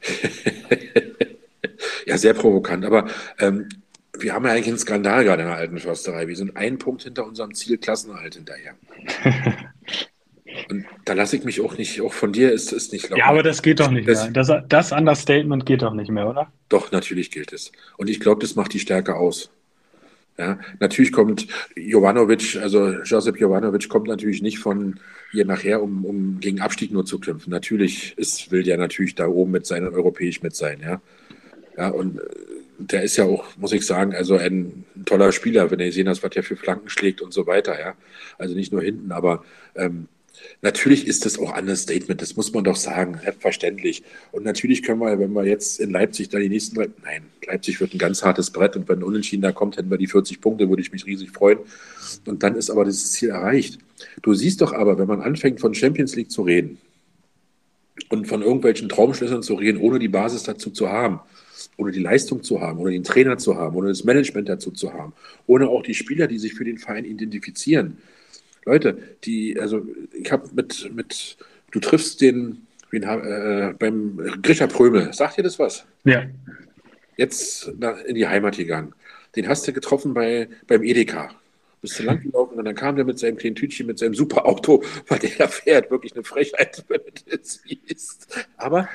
[2.08, 2.84] ja, sehr provokant.
[2.84, 3.06] Aber
[3.38, 3.68] ähm,
[4.18, 6.26] wir haben ja eigentlich einen Skandal gerade in der alten Försterei.
[6.26, 8.74] Wir sind einen Punkt hinter unserem Ziel Klassenerhalt hinterher.
[10.70, 13.20] Und da lasse ich mich auch nicht, auch von dir ist es nicht locker.
[13.20, 14.32] Ja, aber das geht doch nicht das, mehr.
[14.32, 16.50] Das, das Understatement geht doch nicht mehr, oder?
[16.68, 17.70] Doch, natürlich gilt es.
[17.96, 19.50] Und ich glaube, das macht die Stärke aus.
[20.38, 25.00] Ja, natürlich kommt Jovanovic, also Josep Jovanovic kommt natürlich nicht von
[25.32, 27.50] hier nachher, um, um gegen Abstieg nur zu kämpfen.
[27.50, 31.00] Natürlich ist, will der natürlich da oben mit sein, europäisch mit sein, ja.
[31.78, 32.20] Ja, und
[32.78, 36.24] der ist ja auch, muss ich sagen, also ein toller Spieler, wenn ihr sehen hast,
[36.24, 37.94] was er für Flanken schlägt und so weiter, ja.
[38.36, 39.44] Also nicht nur hinten, aber
[39.76, 40.08] ähm,
[40.60, 44.02] natürlich ist das auch ein Statement, das muss man doch sagen, selbstverständlich.
[44.32, 47.80] Und natürlich können wir, wenn wir jetzt in Leipzig da die nächsten drei, nein, Leipzig
[47.80, 50.68] wird ein ganz hartes Brett und wenn Unentschieden da kommt, hätten wir die 40 Punkte,
[50.68, 51.60] würde ich mich riesig freuen.
[52.26, 53.78] Und dann ist aber dieses Ziel erreicht.
[54.22, 56.78] Du siehst doch aber, wenn man anfängt von Champions League zu reden
[58.08, 61.20] und von irgendwelchen Traumschlüsseln zu reden, ohne die Basis dazu zu haben,
[61.76, 64.92] ohne die Leistung zu haben, ohne den Trainer zu haben, ohne das Management dazu zu
[64.92, 65.12] haben,
[65.46, 67.98] ohne auch die Spieler, die sich für den Verein identifizieren.
[68.64, 71.36] Leute, die, also ich habe mit, mit,
[71.70, 75.84] du triffst den, wen, äh, beim Grisha Prömel, sagt dir das was?
[76.04, 76.26] Ja.
[77.16, 78.92] Jetzt nach, in die Heimat gegangen.
[79.36, 81.30] Den hast du getroffen bei, beim Edeka.
[81.80, 84.46] Bist du lang gelaufen und dann kam der mit seinem kleinen Tütchen, mit seinem super
[84.46, 88.46] Auto, weil der fährt, wirklich eine Frechheit, wenn du das siehst.
[88.56, 88.88] Aber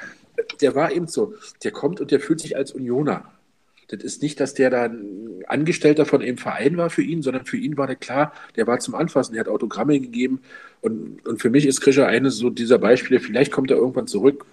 [0.62, 1.34] der war eben so.
[1.63, 3.32] Der kommt und der fühlt sich als Unioner.
[3.89, 7.46] Das ist nicht, dass der da ein Angestellter von einem Verein war für ihn, sondern
[7.46, 10.41] für ihn war der klar, der war zum Anfassen, der hat Autogramme gegeben.
[10.82, 14.46] Und, und für mich ist Krischer eines so dieser Beispiele, vielleicht kommt er irgendwann zurück.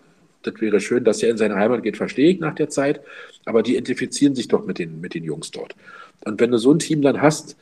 [0.43, 3.01] Das wäre schön, dass er in seine Heimat geht, verstehe ich nach der Zeit.
[3.45, 5.75] Aber die identifizieren sich doch mit den, mit den Jungs dort.
[6.25, 7.57] Und wenn du so ein Team dann hast,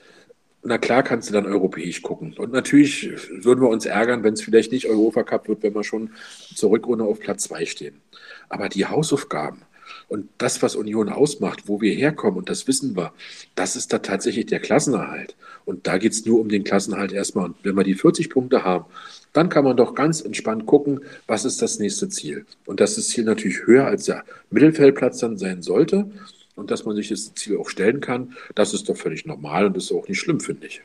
[0.68, 2.34] na klar kannst du dann europäisch gucken.
[2.36, 5.84] Und natürlich würden wir uns ärgern, wenn es vielleicht nicht Europa Cup wird, wenn wir
[5.84, 6.10] schon
[6.54, 8.00] zur Rückrunde auf Platz zwei stehen.
[8.48, 9.62] Aber die Hausaufgaben
[10.08, 13.12] und das, was Union ausmacht, wo wir herkommen, und das wissen wir,
[13.54, 15.36] das ist da tatsächlich der Klassenerhalt.
[15.64, 17.46] Und da geht es nur um den Klassenerhalt erstmal.
[17.46, 18.86] Und wenn wir die 40 Punkte haben,
[19.32, 22.46] dann kann man doch ganz entspannt gucken, was ist das nächste Ziel.
[22.64, 26.10] Und dass das Ziel natürlich höher als der Mittelfeldplatz dann sein sollte
[26.58, 29.76] und dass man sich das Ziel auch stellen kann, das ist doch völlig normal und
[29.76, 30.82] ist auch nicht schlimm, finde ich.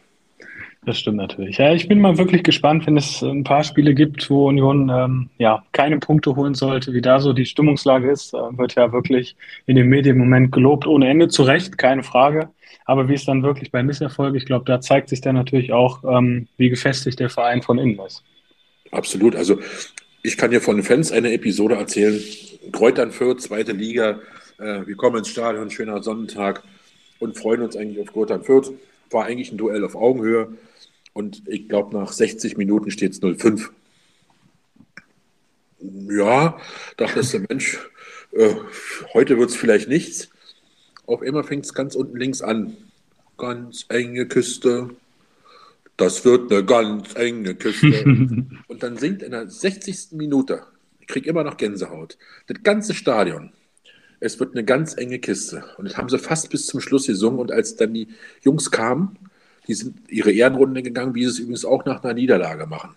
[0.85, 1.57] Das stimmt natürlich.
[1.57, 5.29] Ja, ich bin mal wirklich gespannt, wenn es ein paar Spiele gibt, wo Union ähm,
[5.37, 8.33] ja keine Punkte holen sollte, wie da so die Stimmungslage ist.
[8.33, 12.03] Äh, wird ja wirklich in dem Medien im Moment gelobt ohne Ende, zu Recht, keine
[12.03, 12.49] Frage.
[12.85, 16.03] Aber wie es dann wirklich bei Misserfolg, ich glaube, da zeigt sich dann natürlich auch,
[16.03, 18.21] ähm, wie gefestigt der Verein von innen ist.
[18.91, 19.37] Absolut.
[19.37, 19.59] Also
[20.21, 22.19] ich kann dir von den Fans eine Episode erzählen.
[22.73, 24.19] Kräutern Fürth, zweite Liga.
[24.59, 26.63] Äh, wir kommen ins Stadion, schöner Sonnentag
[27.19, 28.73] und freuen uns eigentlich auf Kräutern Fürth.
[29.09, 30.57] War eigentlich ein Duell auf Augenhöhe.
[31.13, 33.69] Und ich glaube, nach 60 Minuten steht es 0-5.
[36.09, 36.57] Ja,
[36.97, 37.79] dachte der Mensch,
[38.31, 38.55] äh,
[39.13, 40.29] heute wird es vielleicht nichts.
[41.05, 42.77] Auf einmal fängt es ganz unten links an.
[43.37, 44.89] Ganz enge Küste.
[45.97, 48.05] Das wird eine ganz enge Küste.
[48.67, 50.13] und dann singt in der 60.
[50.13, 50.63] Minute,
[51.01, 53.51] ich kriege immer noch Gänsehaut, das ganze Stadion.
[54.23, 55.65] Es wird eine ganz enge Kiste.
[55.77, 57.39] Und das haben sie fast bis zum Schluss gesungen.
[57.39, 58.07] Und als dann die
[58.41, 59.17] Jungs kamen,
[59.67, 62.95] die sind ihre Ehrenrunde gegangen, wie sie es übrigens auch nach einer Niederlage machen.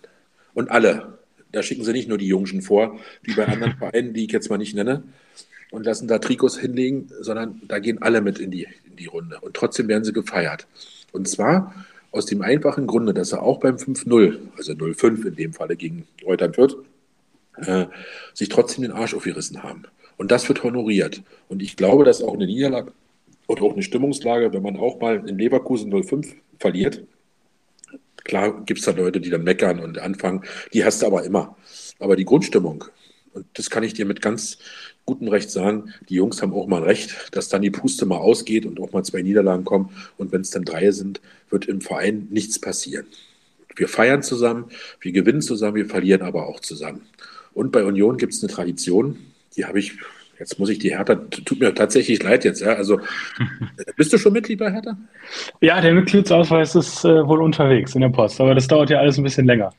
[0.53, 1.17] Und alle,
[1.51, 4.49] da schicken sie nicht nur die Jungschen vor, wie bei anderen Vereinen, die ich jetzt
[4.49, 5.03] mal nicht nenne,
[5.69, 9.37] und lassen da Trikots hinlegen, sondern da gehen alle mit in die, in die Runde.
[9.41, 10.65] Und trotzdem werden sie gefeiert.
[11.11, 11.75] Und zwar
[12.11, 16.07] aus dem einfachen Grunde, dass sie auch beim 5-0, also 0-5 in dem Falle gegen
[16.23, 16.77] Reutern Fürth,
[17.57, 17.87] äh,
[18.33, 19.83] sich trotzdem den Arsch aufgerissen haben.
[20.17, 21.21] Und das wird honoriert.
[21.47, 22.91] Und ich glaube, dass auch eine Niederlage
[23.47, 27.03] oder auch eine Stimmungslage, wenn man auch mal in Leverkusen 0-5 verliert,
[28.23, 31.55] klar gibt es da Leute, die dann meckern und anfangen, die hast du aber immer.
[31.99, 32.85] Aber die Grundstimmung,
[33.33, 34.57] und das kann ich dir mit ganz
[35.05, 38.65] gutem Recht sagen, die Jungs haben auch mal recht, dass dann die Puste mal ausgeht
[38.65, 39.89] und auch mal zwei Niederlagen kommen.
[40.17, 43.05] Und wenn es dann drei sind, wird im Verein nichts passieren.
[43.75, 44.65] Wir feiern zusammen,
[44.99, 47.03] wir gewinnen zusammen, wir verlieren aber auch zusammen.
[47.53, 49.17] Und bei Union gibt es eine Tradition,
[49.57, 49.93] die habe ich,
[50.39, 52.73] jetzt muss ich die Hertha, tut mir tatsächlich leid jetzt, ja.
[52.73, 53.01] Also
[53.97, 54.97] bist du schon Mitglied bei Hertha?
[55.61, 59.17] Ja, der Mitgliedsausweis ist äh, wohl unterwegs in der Post, aber das dauert ja alles
[59.17, 59.73] ein bisschen länger.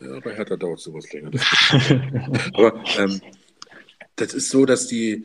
[0.00, 1.30] Ja, bei Hertha dauert sowas länger.
[2.54, 3.20] aber ähm,
[4.16, 5.24] das ist so, dass die,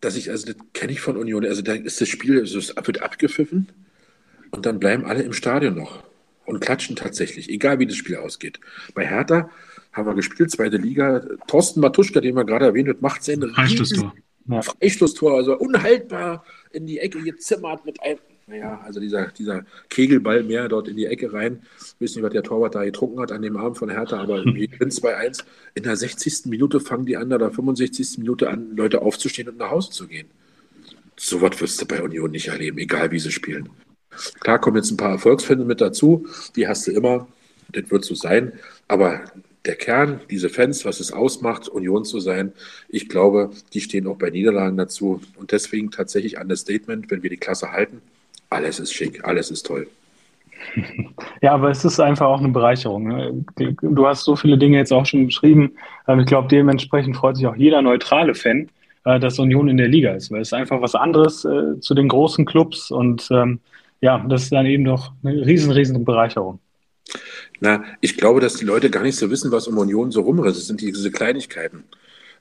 [0.00, 2.74] dass ich, also das kenne ich von Union, also da ist das Spiel, also es
[2.76, 3.68] wird abgepfiffen
[4.50, 6.02] und dann bleiben alle im Stadion noch
[6.44, 8.60] und klatschen tatsächlich, egal wie das Spiel ausgeht.
[8.94, 9.50] Bei Hertha
[9.96, 11.22] haben wir gespielt, zweite Liga.
[11.46, 14.14] Thorsten Matuschka, den wir gerade erwähnt haben, macht sein Freistoßtor.
[14.48, 14.62] Ja.
[14.62, 20.68] Freistoßtor, also unhaltbar in die Ecke gezimmert mit einem, naja, also dieser, dieser Kegelball mehr
[20.68, 21.62] dort in die Ecke rein.
[21.78, 24.44] Ich weiß nicht, was der Torwart da getrunken hat an dem Abend von Hertha, aber
[24.44, 25.42] wir gewinnen 2-1.
[25.74, 26.46] In der 60.
[26.46, 28.18] Minute fangen die an, da 65.
[28.18, 30.28] Minute an, Leute aufzustehen und nach Hause zu gehen.
[31.16, 33.70] So was wirst du bei Union nicht erleben, egal wie sie spielen.
[34.40, 37.26] Klar kommen jetzt ein paar Erfolgsfälle mit dazu, die hast du immer,
[37.72, 38.52] das wird so sein,
[38.86, 39.24] aber
[39.66, 42.52] der Kern, diese Fans, was es ausmacht, Union zu sein,
[42.88, 45.20] ich glaube, die stehen auch bei Niederlagen dazu.
[45.36, 48.00] Und deswegen tatsächlich an das Statement, wenn wir die Klasse halten,
[48.50, 49.86] alles ist schick, alles ist toll.
[51.42, 53.08] Ja, aber es ist einfach auch eine Bereicherung.
[53.08, 53.44] Ne?
[53.82, 55.72] Du hast so viele Dinge jetzt auch schon beschrieben.
[56.08, 58.68] Ähm, ich glaube, dementsprechend freut sich auch jeder neutrale Fan,
[59.04, 61.94] äh, dass Union in der Liga ist, weil es ist einfach was anderes äh, zu
[61.94, 63.60] den großen Clubs und ähm,
[64.00, 66.58] ja, das ist dann eben doch eine riesen, riesen Bereicherung.
[67.60, 70.56] Na, ich glaube, dass die Leute gar nicht so wissen, was um Union so rumriss.
[70.56, 71.84] Es sind diese Kleinigkeiten.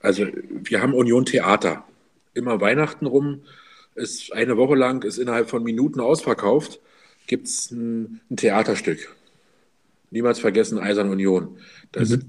[0.01, 1.86] Also wir haben Union Theater.
[2.34, 3.41] Immer Weihnachten rum,
[3.95, 6.80] ist eine Woche lang, ist innerhalb von Minuten ausverkauft,
[7.28, 9.15] gibt es ein, ein, Theaterstück.
[10.12, 11.58] Niemals vergessen, Eisern Union.
[11.93, 12.06] Da mhm.
[12.06, 12.25] sind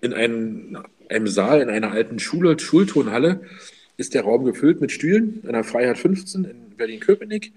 [0.00, 3.42] in einem, einem Saal, in einer alten Schule, Schulturnhalle,
[3.96, 7.52] ist der Raum gefüllt mit Stühlen, in der Freiheit 15 in Berlin-Köpenick.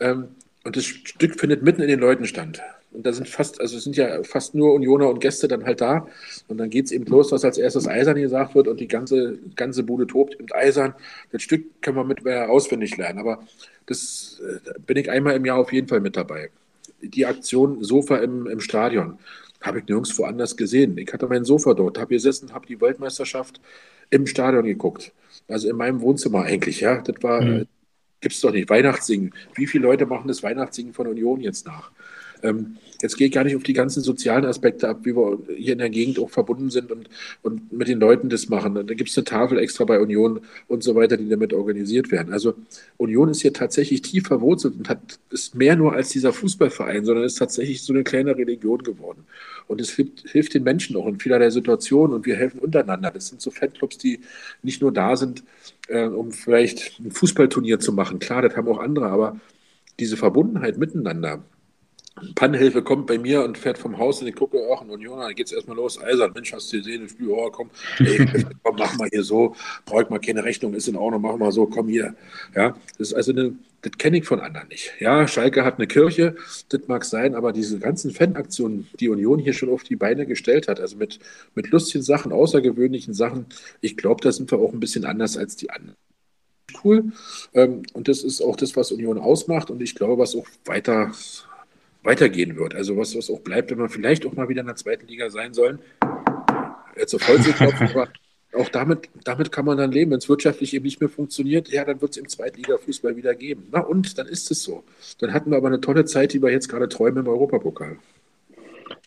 [0.00, 0.28] Ähm,
[0.64, 2.62] und das Stück findet mitten in den Leuten stand.
[2.92, 5.80] Und da sind fast, also es sind ja fast nur Unioner und Gäste dann halt
[5.80, 6.06] da.
[6.48, 9.38] Und dann geht es eben los, was als erstes Eisern gesagt wird und die ganze,
[9.56, 10.94] ganze Bude tobt mit Eisern.
[11.30, 13.18] Das Stück können wir mit mehr auswendig lernen.
[13.18, 13.42] Aber
[13.86, 16.50] das da bin ich einmal im Jahr auf jeden Fall mit dabei.
[17.00, 19.18] Die Aktion Sofa im, im Stadion
[19.60, 20.96] habe ich nirgendwo anders gesehen.
[20.98, 23.60] Ich hatte mein Sofa dort, habe gesessen, habe die Weltmeisterschaft
[24.10, 25.12] im Stadion geguckt.
[25.48, 27.00] Also in meinem Wohnzimmer eigentlich, ja.
[27.00, 27.66] Das war, mhm.
[28.20, 28.68] gibt es doch nicht.
[28.68, 29.32] Weihnachtssingen.
[29.54, 31.90] Wie viele Leute machen das Weihnachtssingen von Union jetzt nach?
[32.42, 35.72] Ähm, jetzt gehe ich gar nicht auf die ganzen sozialen Aspekte ab, wie wir hier
[35.72, 37.08] in der Gegend auch verbunden sind und,
[37.42, 38.74] und mit den Leuten das machen.
[38.74, 42.32] Da gibt es eine Tafel extra bei Union und so weiter, die damit organisiert werden.
[42.32, 42.54] Also
[42.96, 47.24] Union ist hier tatsächlich tief verwurzelt und hat, ist mehr nur als dieser Fußballverein, sondern
[47.24, 49.24] ist tatsächlich so eine kleine Religion geworden.
[49.68, 53.10] Und es hilft, hilft den Menschen auch in vielerlei Situationen und wir helfen untereinander.
[53.10, 54.20] Das sind so Fanclubs, die
[54.62, 55.42] nicht nur da sind,
[55.88, 58.18] äh, um vielleicht ein Fußballturnier zu machen.
[58.18, 59.40] Klar, das haben auch andere, aber
[59.98, 61.44] diese Verbundenheit miteinander,
[62.34, 65.32] Pannenhilfe kommt bei mir und fährt vom Haus und ich gucke, ach, und Union, dann
[65.36, 66.00] es erstmal los.
[66.00, 68.26] Eisern, Mensch, hast du gesehen, ich spiele, oh, komm, ey,
[68.62, 71.52] komm, mach mal hier so, brauche ich mal keine Rechnung, ist in Ordnung, mach mal
[71.52, 72.14] so, komm hier.
[72.54, 74.92] Ja, das ist also eine, das kenne ich von anderen nicht.
[75.00, 76.36] Ja, Schalke hat eine Kirche,
[76.68, 80.68] das mag sein, aber diese ganzen Fanaktionen, die Union hier schon auf die Beine gestellt
[80.68, 81.18] hat, also mit,
[81.54, 83.46] mit lustigen Sachen, außergewöhnlichen Sachen,
[83.80, 85.96] ich glaube, da sind wir auch ein bisschen anders als die anderen
[86.84, 87.12] cool.
[87.54, 91.12] Ähm, und das ist auch das, was Union ausmacht und ich glaube, was auch weiter
[92.02, 92.74] weitergehen wird.
[92.74, 95.30] Also was, was auch bleibt, wenn wir vielleicht auch mal wieder in der zweiten Liga
[95.30, 95.78] sein sollen.
[96.96, 98.08] Jetzt auf Holz klopfen, aber
[98.54, 100.10] auch damit, damit kann man dann leben.
[100.10, 103.68] Wenn es wirtschaftlich eben nicht mehr funktioniert, ja, dann wird es im Zweitliga-Fußball wieder geben.
[103.72, 104.84] Na und, dann ist es so.
[105.20, 107.96] Dann hatten wir aber eine tolle Zeit, die wir jetzt gerade träumen im Europapokal.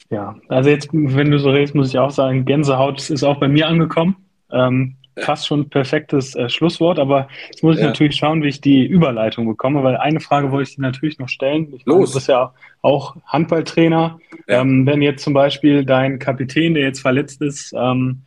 [0.10, 3.48] Ja, also jetzt, wenn du so redest, muss ich auch sagen, Gänsehaut ist auch bei
[3.48, 4.16] mir angekommen.
[4.52, 7.88] Ähm, fast schon perfektes äh, Schlusswort, aber jetzt muss ich ja.
[7.88, 11.30] natürlich schauen, wie ich die Überleitung bekomme, weil eine Frage wollte ich dir natürlich noch
[11.30, 11.74] stellen.
[11.76, 11.96] Ich Los.
[11.96, 14.20] Meine, du bist ja auch Handballtrainer.
[14.48, 14.62] Ja.
[14.62, 18.22] Ähm, wenn jetzt zum Beispiel dein Kapitän, der jetzt verletzt ist, ähm,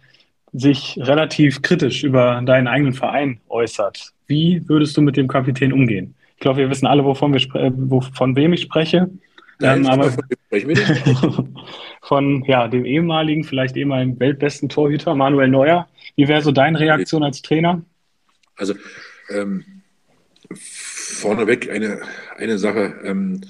[0.53, 6.15] sich relativ kritisch über deinen eigenen Verein äußert, wie würdest du mit dem Kapitän umgehen?
[6.37, 9.11] Ich glaube, wir wissen alle, wovon, wir wo, von wem ich spreche.
[9.61, 10.13] Ähm, aber
[10.51, 11.55] von,
[12.03, 15.89] von ja, dem ehemaligen, vielleicht ehemaligen weltbesten Torhüter Manuel Neuer.
[16.17, 17.83] Wie wäre so deine Reaktion als Trainer?
[18.57, 18.75] Also
[19.31, 19.65] ähm,
[20.55, 22.01] vorneweg eine,
[22.37, 23.43] eine Sache, ähm,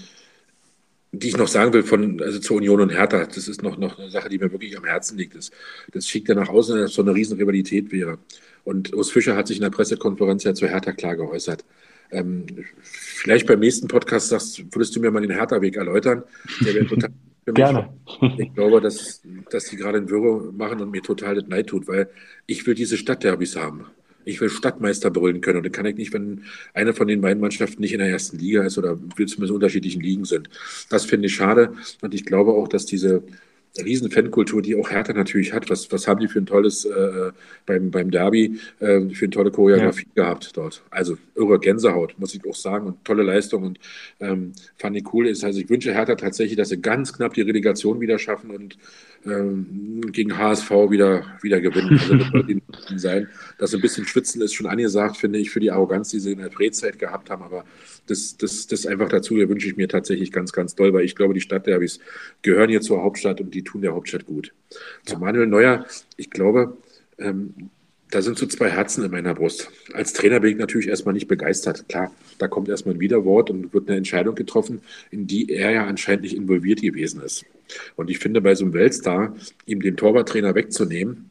[1.12, 3.24] die ich noch sagen will von, also zur Union und Hertha.
[3.24, 5.34] Das ist noch, noch eine Sache, die mir wirklich am Herzen liegt.
[5.34, 5.50] Das,
[5.92, 8.18] das schickt ja nach außen, dass so eine riesen Rivalität wäre.
[8.64, 11.64] Und Urs Fischer hat sich in der Pressekonferenz ja zu Hertha klar geäußert.
[12.10, 12.46] Ähm,
[12.82, 16.22] vielleicht beim nächsten Podcast sagst, würdest du mir mal den Hertha-Weg erläutern.
[16.64, 17.10] Der wäre total
[17.54, 17.88] Gerne.
[18.38, 21.86] Ich glaube, dass, dass die gerade ein Wirre machen und mir total das Neid tut,
[21.88, 22.08] weil
[22.46, 23.86] ich will diese Stadtderbys haben.
[24.24, 25.58] Ich will Stadtmeister brüllen können.
[25.58, 26.42] Und dann kann ich nicht, wenn
[26.74, 30.02] eine von den beiden Mannschaften nicht in der ersten Liga ist oder will zumindest unterschiedlichen
[30.02, 30.50] Ligen sind.
[30.90, 31.72] Das finde ich schade.
[32.02, 33.22] Und ich glaube auch, dass diese,
[33.82, 35.70] riesen Fankultur, die auch Hertha natürlich hat.
[35.70, 37.30] Was, was haben die für ein tolles äh,
[37.66, 40.24] beim, beim Derby, äh, für eine tolle Choreografie ja.
[40.24, 40.82] gehabt dort.
[40.90, 43.78] Also irre Gänsehaut, muss ich auch sagen, und tolle Leistung und
[44.20, 45.26] ähm, fand ich cool.
[45.26, 48.78] Ist, also ich wünsche Hertha tatsächlich, dass sie ganz knapp die Relegation wieder schaffen und
[49.24, 51.98] gegen HSV wieder, wieder gewinnen.
[51.98, 52.62] Also das wird ihnen
[52.96, 53.28] sein.
[53.58, 56.38] Dass ein bisschen Schwitzen ist schon angesagt, finde ich, für die Arroganz, die sie in
[56.38, 57.42] der Drehzeit gehabt haben.
[57.42, 57.64] Aber
[58.06, 61.34] das, das, das einfach dazu wünsche ich mir tatsächlich ganz, ganz doll, weil ich glaube,
[61.34, 61.98] die Stadtderbys
[62.42, 64.52] gehören hier zur Hauptstadt und die tun der Hauptstadt gut.
[65.04, 65.84] Zu Manuel Neuer,
[66.16, 66.76] ich glaube,
[67.18, 67.70] ähm,
[68.10, 69.70] da sind so zwei Herzen in meiner Brust.
[69.92, 71.88] Als Trainer bin ich natürlich erstmal nicht begeistert.
[71.88, 75.86] Klar, da kommt erstmal ein Widerwort und wird eine Entscheidung getroffen, in die er ja
[75.86, 77.44] anscheinend nicht involviert gewesen ist.
[77.96, 81.30] Und ich finde, bei so einem Weltstar, ihm den Torwarttrainer wegzunehmen,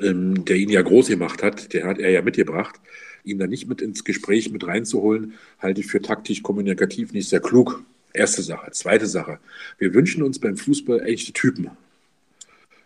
[0.00, 2.80] ähm, der ihn ja groß gemacht hat, der hat er ja mitgebracht,
[3.24, 7.40] ihn da nicht mit ins Gespräch mit reinzuholen, halte ich für taktisch kommunikativ nicht sehr
[7.40, 7.84] klug.
[8.14, 8.70] Erste Sache.
[8.72, 9.38] Zweite Sache.
[9.78, 11.70] Wir wünschen uns beim Fußball echte Typen.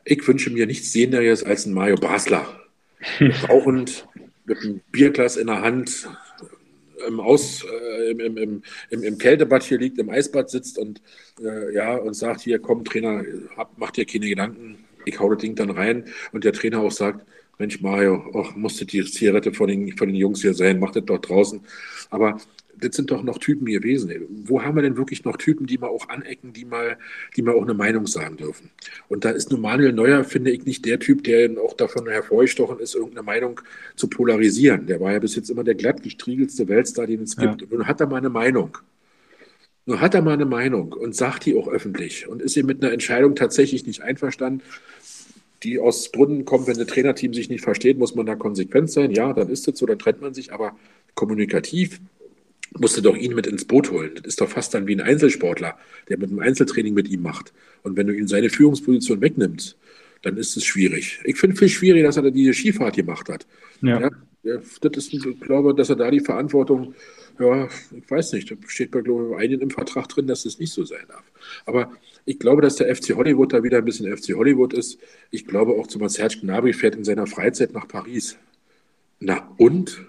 [0.04, 2.65] Ich wünsche mir nichts Sehenderes als ein Mario Basler.
[3.48, 4.06] Rauchend,
[4.44, 6.08] mit einem Bierglas in der Hand,
[7.06, 11.02] im, Aus, äh, im, im, im, im, Kältebad hier liegt, im Eisbad sitzt und,
[11.42, 13.22] äh, ja, und sagt, hier, komm, Trainer,
[13.56, 16.04] hab, mach dir keine Gedanken, ich hau das Ding dann rein.
[16.32, 17.26] Und der Trainer auch sagt,
[17.58, 21.04] Mensch, Mario, ach, musste die Zigarette von den, von den Jungs hier sein, macht das
[21.06, 21.60] dort draußen.
[22.10, 22.38] Aber
[22.80, 24.12] das sind doch noch Typen gewesen.
[24.44, 26.98] Wo haben wir denn wirklich noch Typen, die mal auch anecken, die mal,
[27.36, 28.70] die mal auch eine Meinung sagen dürfen?
[29.08, 32.78] Und da ist nun Manuel Neuer, finde ich, nicht der Typ, der auch davon hervorgestochen
[32.78, 33.60] ist, irgendeine Meinung
[33.96, 34.86] zu polarisieren.
[34.86, 37.62] Der war ja bis jetzt immer der glatt gestriegelste Weltstar, den es gibt.
[37.62, 38.78] Und nun hat er mal eine Meinung.
[39.86, 42.82] Nun hat er mal eine Meinung und sagt die auch öffentlich und ist ihm mit
[42.82, 44.62] einer Entscheidung tatsächlich nicht einverstanden,
[45.62, 49.12] die aus Gründen kommt, wenn ein Trainerteam sich nicht versteht, muss man da konsequent sein.
[49.12, 50.76] Ja, dann ist es so, dann trennt man sich, aber
[51.14, 52.00] kommunikativ
[52.80, 54.12] musste doch ihn mit ins Boot holen.
[54.16, 55.76] Das ist doch fast dann wie ein Einzelsportler,
[56.08, 57.52] der mit einem Einzeltraining mit ihm macht.
[57.82, 59.76] Und wenn du ihm seine Führungsposition wegnimmst,
[60.22, 61.20] dann ist es schwierig.
[61.24, 63.46] Ich finde es viel schwierig, dass er da diese Skifahrt gemacht hat.
[63.82, 64.00] Ja.
[64.00, 64.10] ja
[64.42, 66.94] das ist, ich glaube, dass er da die Verantwortung,
[67.38, 70.58] ja, ich weiß nicht, da steht bei, glaube ich, einigen im Vertrag drin, dass es
[70.58, 71.24] nicht so sein darf.
[71.66, 71.92] Aber
[72.24, 74.98] ich glaube, dass der FC Hollywood da wieder ein bisschen FC Hollywood ist.
[75.30, 78.36] Ich glaube auch, Thomas Serge Gnabry fährt in seiner Freizeit nach Paris.
[79.20, 80.04] Na und?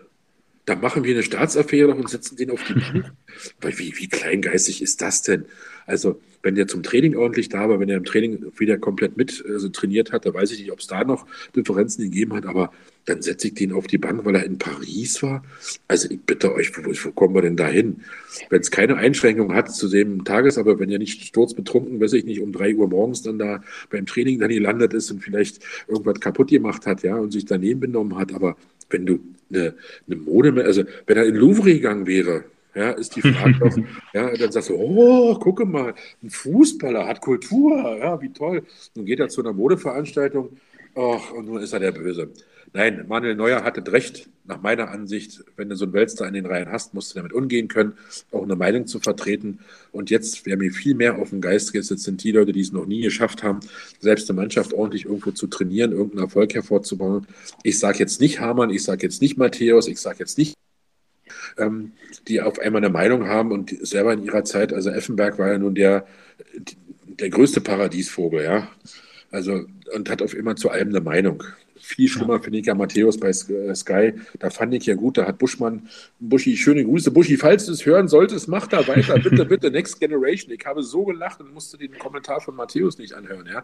[0.67, 3.13] Da machen wir eine Staatsaffäre und setzen den auf die Bank.
[3.61, 5.45] Weil wie, wie kleingeistig ist das denn?
[5.87, 9.43] Also, wenn der zum Training ordentlich da war, wenn er im Training wieder komplett mit
[9.47, 12.71] also trainiert hat, da weiß ich nicht, ob es da noch Differenzen gegeben hat, aber
[13.05, 15.43] dann setze ich den auf die Bank, weil er in Paris war.
[15.87, 18.01] Also ich bitte euch, wo, wo kommen wir denn da hin?
[18.49, 22.25] Wenn es keine Einschränkung hat zu dem Tages, aber wenn er nicht sturzbetrunken, weiß ich
[22.25, 26.19] nicht, um drei Uhr morgens dann da beim Training dann gelandet ist und vielleicht irgendwas
[26.19, 28.57] kaputt gemacht hat, ja, und sich daneben benommen hat, aber
[28.89, 29.19] wenn du
[29.49, 29.73] eine,
[30.05, 32.43] eine Mode, also wenn er in Louvre gegangen wäre,
[32.77, 33.75] ja, ist die Frage doch,
[34.13, 38.63] ja, dann sagst du, oh, gucke mal, ein Fußballer hat Kultur, ja, wie toll.
[38.93, 40.49] Nun geht er zu einer Modeveranstaltung,
[40.95, 42.29] ach, und nun ist er der Böse.
[42.73, 46.45] Nein, Manuel Neuer hatte recht, nach meiner Ansicht, wenn du so einen Weltstar in den
[46.45, 47.93] Reihen hast, musst du damit umgehen können,
[48.31, 49.59] auch eine Meinung zu vertreten.
[49.91, 52.73] Und jetzt, wer mir viel mehr auf den Geist geht, sind die Leute, die es
[52.73, 53.61] noch nie geschafft haben,
[53.99, 57.25] selbst eine Mannschaft ordentlich irgendwo zu trainieren, irgendeinen Erfolg hervorzubauen.
[57.63, 60.53] Ich sage jetzt nicht Hamann, ich sage jetzt nicht Matthäus, ich sage jetzt nicht
[61.57, 61.93] ähm,
[62.27, 65.57] die auf einmal eine Meinung haben und selber in ihrer Zeit, also Effenberg war ja
[65.57, 66.05] nun der,
[67.05, 68.67] der größte Paradiesvogel, ja.
[69.31, 71.43] Also, und hat auf immer zu allem eine Meinung.
[71.87, 74.13] Viel schlimmer finde ich ja Matthäus bei äh, Sky.
[74.39, 75.87] Da fand ich ja gut, da hat Buschmann,
[76.19, 77.11] Buschi, schöne Grüße.
[77.11, 79.17] Buschi, falls du es hören solltest, mach da weiter.
[79.23, 80.51] Bitte, bitte, Next Generation.
[80.51, 83.47] Ich habe so gelacht und musste den Kommentar von Matthäus nicht anhören.
[83.47, 83.63] Ja?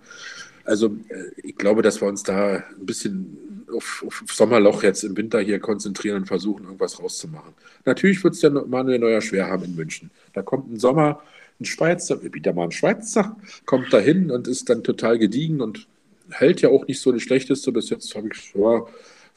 [0.63, 5.17] Also äh, ich glaube, dass wir uns da ein bisschen auf, auf Sommerloch jetzt im
[5.17, 7.53] Winter hier konzentrieren und versuchen, irgendwas rauszumachen.
[7.83, 10.11] Natürlich wird es ja Manuel Neuer schwer haben in München.
[10.31, 11.21] Da kommt ein Sommer,
[11.59, 15.87] ein Schweizer, wieder mal ein Schweizer, kommt da hin und ist dann total gediegen und
[16.33, 17.71] hält ja auch nicht so das Schlechteste.
[17.71, 18.85] Bis jetzt habe ich ja,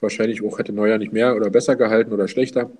[0.00, 2.70] wahrscheinlich auch hätte Neuer nicht mehr oder besser gehalten oder schlechter.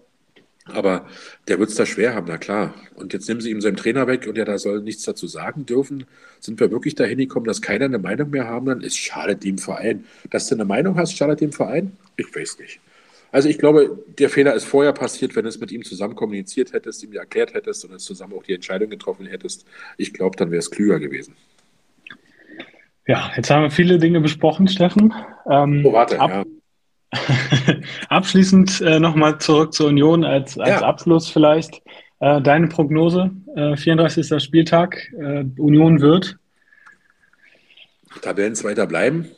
[0.66, 1.06] Aber
[1.46, 2.74] der wird es da schwer haben, na klar.
[2.96, 5.64] Und jetzt nehmen sie ihm seinen Trainer weg und ja, da soll nichts dazu sagen
[5.64, 6.06] dürfen.
[6.40, 8.66] Sind wir wirklich dahin gekommen, dass keiner eine Meinung mehr haben?
[8.66, 10.04] Dann ist schadet dem Verein.
[10.30, 11.96] Dass du eine Meinung hast, schadet dem Verein?
[12.16, 12.80] Ich weiß nicht.
[13.30, 16.72] Also ich glaube, der Fehler ist vorher passiert, wenn du es mit ihm zusammen kommuniziert
[16.72, 19.66] hättest, ihm erklärt hättest und es zusammen auch die Entscheidung getroffen hättest.
[19.98, 21.34] Ich glaube, dann wäre es klüger gewesen.
[23.06, 25.14] Ja, jetzt haben wir viele Dinge besprochen, Steffen.
[25.50, 26.44] Ähm, oh, warte, ab, ja.
[28.08, 30.82] Abschließend äh, nochmal zurück zur Union als, als ja.
[30.82, 31.82] Abschluss vielleicht.
[32.18, 34.42] Äh, deine Prognose, äh, 34.
[34.42, 36.38] Spieltag, äh, Union wird?
[38.22, 39.28] Tabellenzweiter bleiben.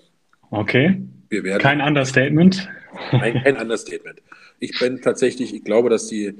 [0.50, 1.02] Okay.
[1.28, 2.68] Wir werden kein Understatement.
[3.12, 4.22] Nein, kein Understatement.
[4.60, 6.38] Ich bin tatsächlich, ich glaube, dass, die,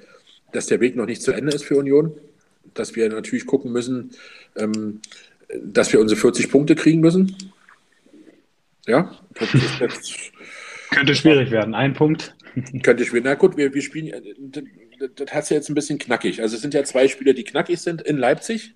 [0.53, 2.13] dass der Weg noch nicht zu Ende ist für Union.
[2.75, 4.13] Dass wir natürlich gucken müssen,
[4.57, 5.01] ähm,
[5.63, 7.37] dass wir unsere 40 Punkte kriegen müssen.
[8.87, 9.15] Ja,
[10.91, 11.75] könnte schwierig werden.
[11.75, 12.35] Ein Punkt.
[12.83, 13.25] Könnte schwierig.
[13.25, 14.13] Na gut, wir, wir spielen.
[14.51, 14.65] Das,
[15.15, 16.41] das hat ja jetzt ein bisschen knackig.
[16.41, 18.75] Also es sind ja zwei Spiele, die knackig sind in Leipzig.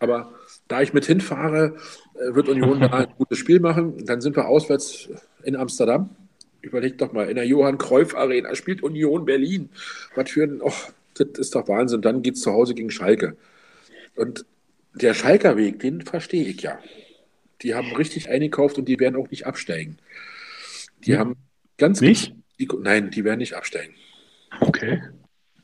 [0.00, 0.32] Aber
[0.68, 1.76] da ich mit hinfahre,
[2.14, 4.04] äh, wird Union da ein gutes Spiel machen.
[4.04, 5.08] Dann sind wir auswärts
[5.42, 6.10] in Amsterdam.
[6.60, 9.70] Überlegt doch mal, in der Johann Cruyff Arena spielt Union Berlin.
[10.14, 10.72] Was für ein, oh,
[11.14, 12.02] das ist doch Wahnsinn.
[12.02, 13.36] Dann geht es zu Hause gegen Schalke.
[14.16, 14.44] Und
[14.94, 16.78] der Schalker Weg, den verstehe ich ja.
[17.62, 19.98] Die haben richtig eingekauft und die werden auch nicht absteigen.
[21.04, 21.18] Die hm.
[21.18, 21.36] haben
[21.76, 22.00] ganz.
[22.00, 22.34] Nicht?
[22.58, 23.94] Die, nein, die werden nicht absteigen.
[24.60, 25.02] Okay.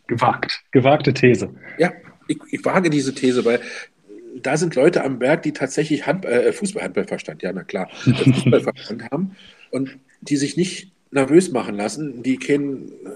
[0.07, 0.63] Gewagt.
[0.71, 1.55] Gewagte These.
[1.79, 1.93] Ja,
[2.29, 3.61] ich, ich wage diese These, weil
[4.43, 9.37] da sind Leute am Berg, die tatsächlich Hand, äh, Fußball-Handballverstand, ja, na klar, Fußballverstand haben
[9.71, 13.11] und die sich nicht nervös machen lassen, die kennen äh,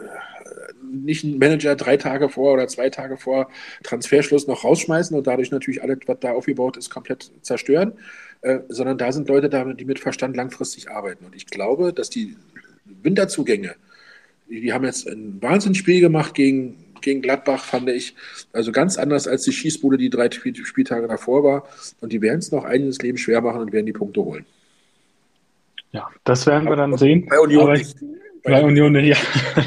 [0.91, 3.51] nicht einen Manager drei Tage vor oder zwei Tage vor
[3.83, 7.93] Transferschluss noch rausschmeißen und dadurch natürlich alles, was da aufgebaut ist, komplett zerstören,
[8.43, 11.25] äh, sondern da sind Leute da, die mit Verstand langfristig arbeiten.
[11.25, 12.37] Und ich glaube, dass die
[12.85, 13.75] Winterzugänge,
[14.49, 18.15] die, die haben jetzt ein Wahnsinnsspiel gemacht gegen, gegen Gladbach, fand ich.
[18.53, 21.69] Also ganz anders als die Schießbude, die drei Spieltage davor war.
[22.01, 24.47] Und die werden es noch einiges Leben schwer machen und werden die Punkte holen.
[25.93, 27.27] Ja, das werden wir dann sehen.
[27.29, 27.97] Bei Union nicht.
[28.51, 29.17] Bei Union, ja.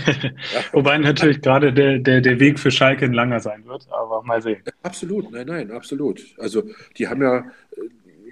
[0.71, 4.41] Wobei natürlich gerade der, der, der Weg für Schalke ein langer sein wird, aber mal
[4.41, 4.61] sehen.
[4.83, 6.21] Absolut, nein, nein, absolut.
[6.37, 6.63] Also
[6.97, 7.45] die haben ja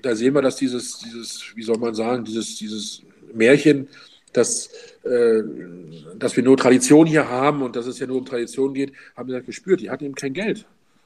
[0.01, 3.87] da sehen wir, dass dieses, dieses, wie soll man sagen, dieses, dieses Märchen,
[4.33, 4.69] dass,
[5.03, 5.41] äh,
[6.17, 9.29] dass wir nur Tradition hier haben und dass es ja nur um Tradition geht, haben
[9.29, 9.81] sie halt gespürt.
[9.81, 10.65] Die hatten eben kein Geld.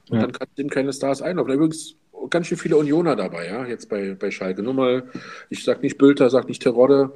[0.09, 0.23] Und ja.
[0.23, 1.49] dann kannst du eben keine Stars einlaufen.
[1.49, 1.95] Da übrigens
[2.29, 4.61] ganz schön viele Unioner dabei, ja, jetzt bei, bei Schalke.
[4.61, 5.03] Nur mal,
[5.49, 7.13] ich sag nicht Bülter, sag nicht Terodde.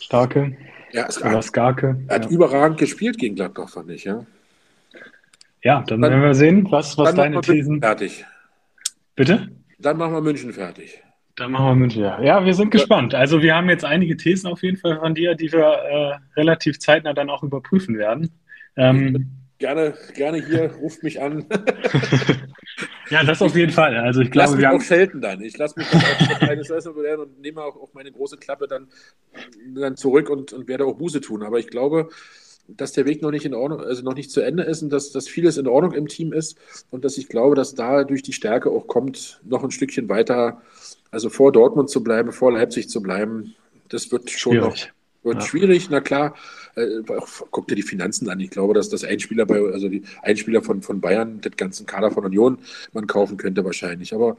[0.00, 0.56] Starke.
[0.92, 2.00] Ja, es Oder Skarke.
[2.08, 2.30] Er hat ja.
[2.30, 4.24] überragend gespielt gegen Gladbach, fand ich, ja.
[5.62, 7.80] Ja, dann, dann werden wir sehen, was, was deine Thesen.
[7.80, 8.24] Fertig.
[9.16, 9.48] Bitte?
[9.78, 11.02] Dann machen wir München fertig.
[11.36, 12.20] Dann machen wir München, ja.
[12.22, 13.14] Ja, wir sind gespannt.
[13.14, 16.78] Also wir haben jetzt einige Thesen auf jeden Fall von dir, die wir äh, relativ
[16.78, 18.30] zeitnah dann auch überprüfen werden.
[18.76, 21.46] Ähm, gerne, gerne hier, ruft mich an.
[23.10, 23.96] ja, das auf jeden Fall.
[23.96, 25.40] Also ich glaube, lass mich wir auch schelten dann.
[25.40, 28.88] Ich lasse mich dann auch kleines Essen und nehme auch auf meine große Klappe dann,
[29.74, 31.42] dann zurück und, und werde auch Buße tun.
[31.42, 32.08] Aber ich glaube,
[32.68, 35.10] dass der Weg noch nicht in Ordnung, also noch nicht zu Ende ist und dass,
[35.10, 36.58] dass vieles in Ordnung im Team ist
[36.90, 40.60] und dass ich glaube, dass da durch die Stärke auch kommt, noch ein Stückchen weiter
[41.10, 43.54] also vor Dortmund zu bleiben, vor Leipzig zu bleiben,
[43.88, 44.86] das wird schon schwierig.
[44.86, 45.40] noch wird ja.
[45.42, 45.88] schwierig.
[45.90, 46.34] Na klar,
[46.76, 47.02] äh,
[47.50, 48.40] guck dir die Finanzen an.
[48.40, 52.10] Ich glaube, dass das Einspieler bei, also die Einspieler von, von Bayern, den ganzen Kader
[52.10, 52.58] von Union,
[52.92, 54.14] man kaufen könnte wahrscheinlich.
[54.14, 54.36] Aber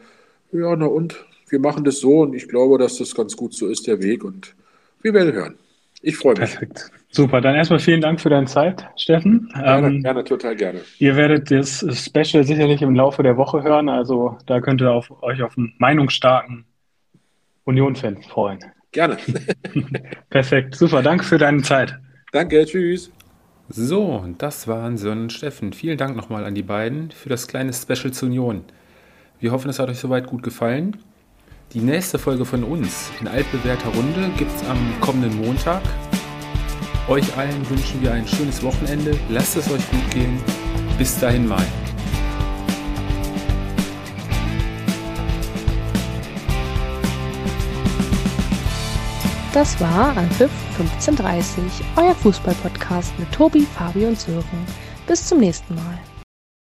[0.52, 3.68] ja, na und wir machen das so und ich glaube, dass das ganz gut so
[3.68, 4.24] ist, der Weg.
[4.24, 4.56] Und
[5.02, 5.56] wir werden hören.
[6.02, 6.40] Ich freue mich.
[6.40, 6.92] Perfekt.
[7.10, 9.50] Super, dann erstmal vielen Dank für deine Zeit, Steffen.
[9.54, 10.82] Gerne, ähm, gerne, total gerne.
[11.00, 15.12] Ihr werdet das Special sicherlich im Laufe der Woche hören, also da könnt ihr auf,
[15.24, 16.66] euch auf einen meinungsstarken
[17.66, 18.60] Union-Fan freuen.
[18.92, 19.18] Gerne.
[20.30, 22.00] Perfekt, super, danke für deine Zeit.
[22.32, 23.12] Danke, tschüss.
[23.70, 25.74] So, das waren Sören und Steffen.
[25.74, 28.64] Vielen Dank nochmal an die beiden für das kleine Special zur Union.
[29.40, 30.98] Wir hoffen, es hat euch soweit gut gefallen.
[31.74, 35.84] Die nächste Folge von uns in altbewährter Runde gibt es am kommenden Montag.
[37.08, 39.16] Euch allen wünschen wir ein schönes Wochenende.
[39.30, 40.40] Lasst es euch gut gehen.
[40.98, 41.66] Bis dahin mal.
[49.60, 50.50] Das war Anpfiff
[50.80, 54.46] 1530, euer Fußballpodcast mit Tobi, Fabi und Sören.
[55.06, 56.00] Bis zum nächsten Mal.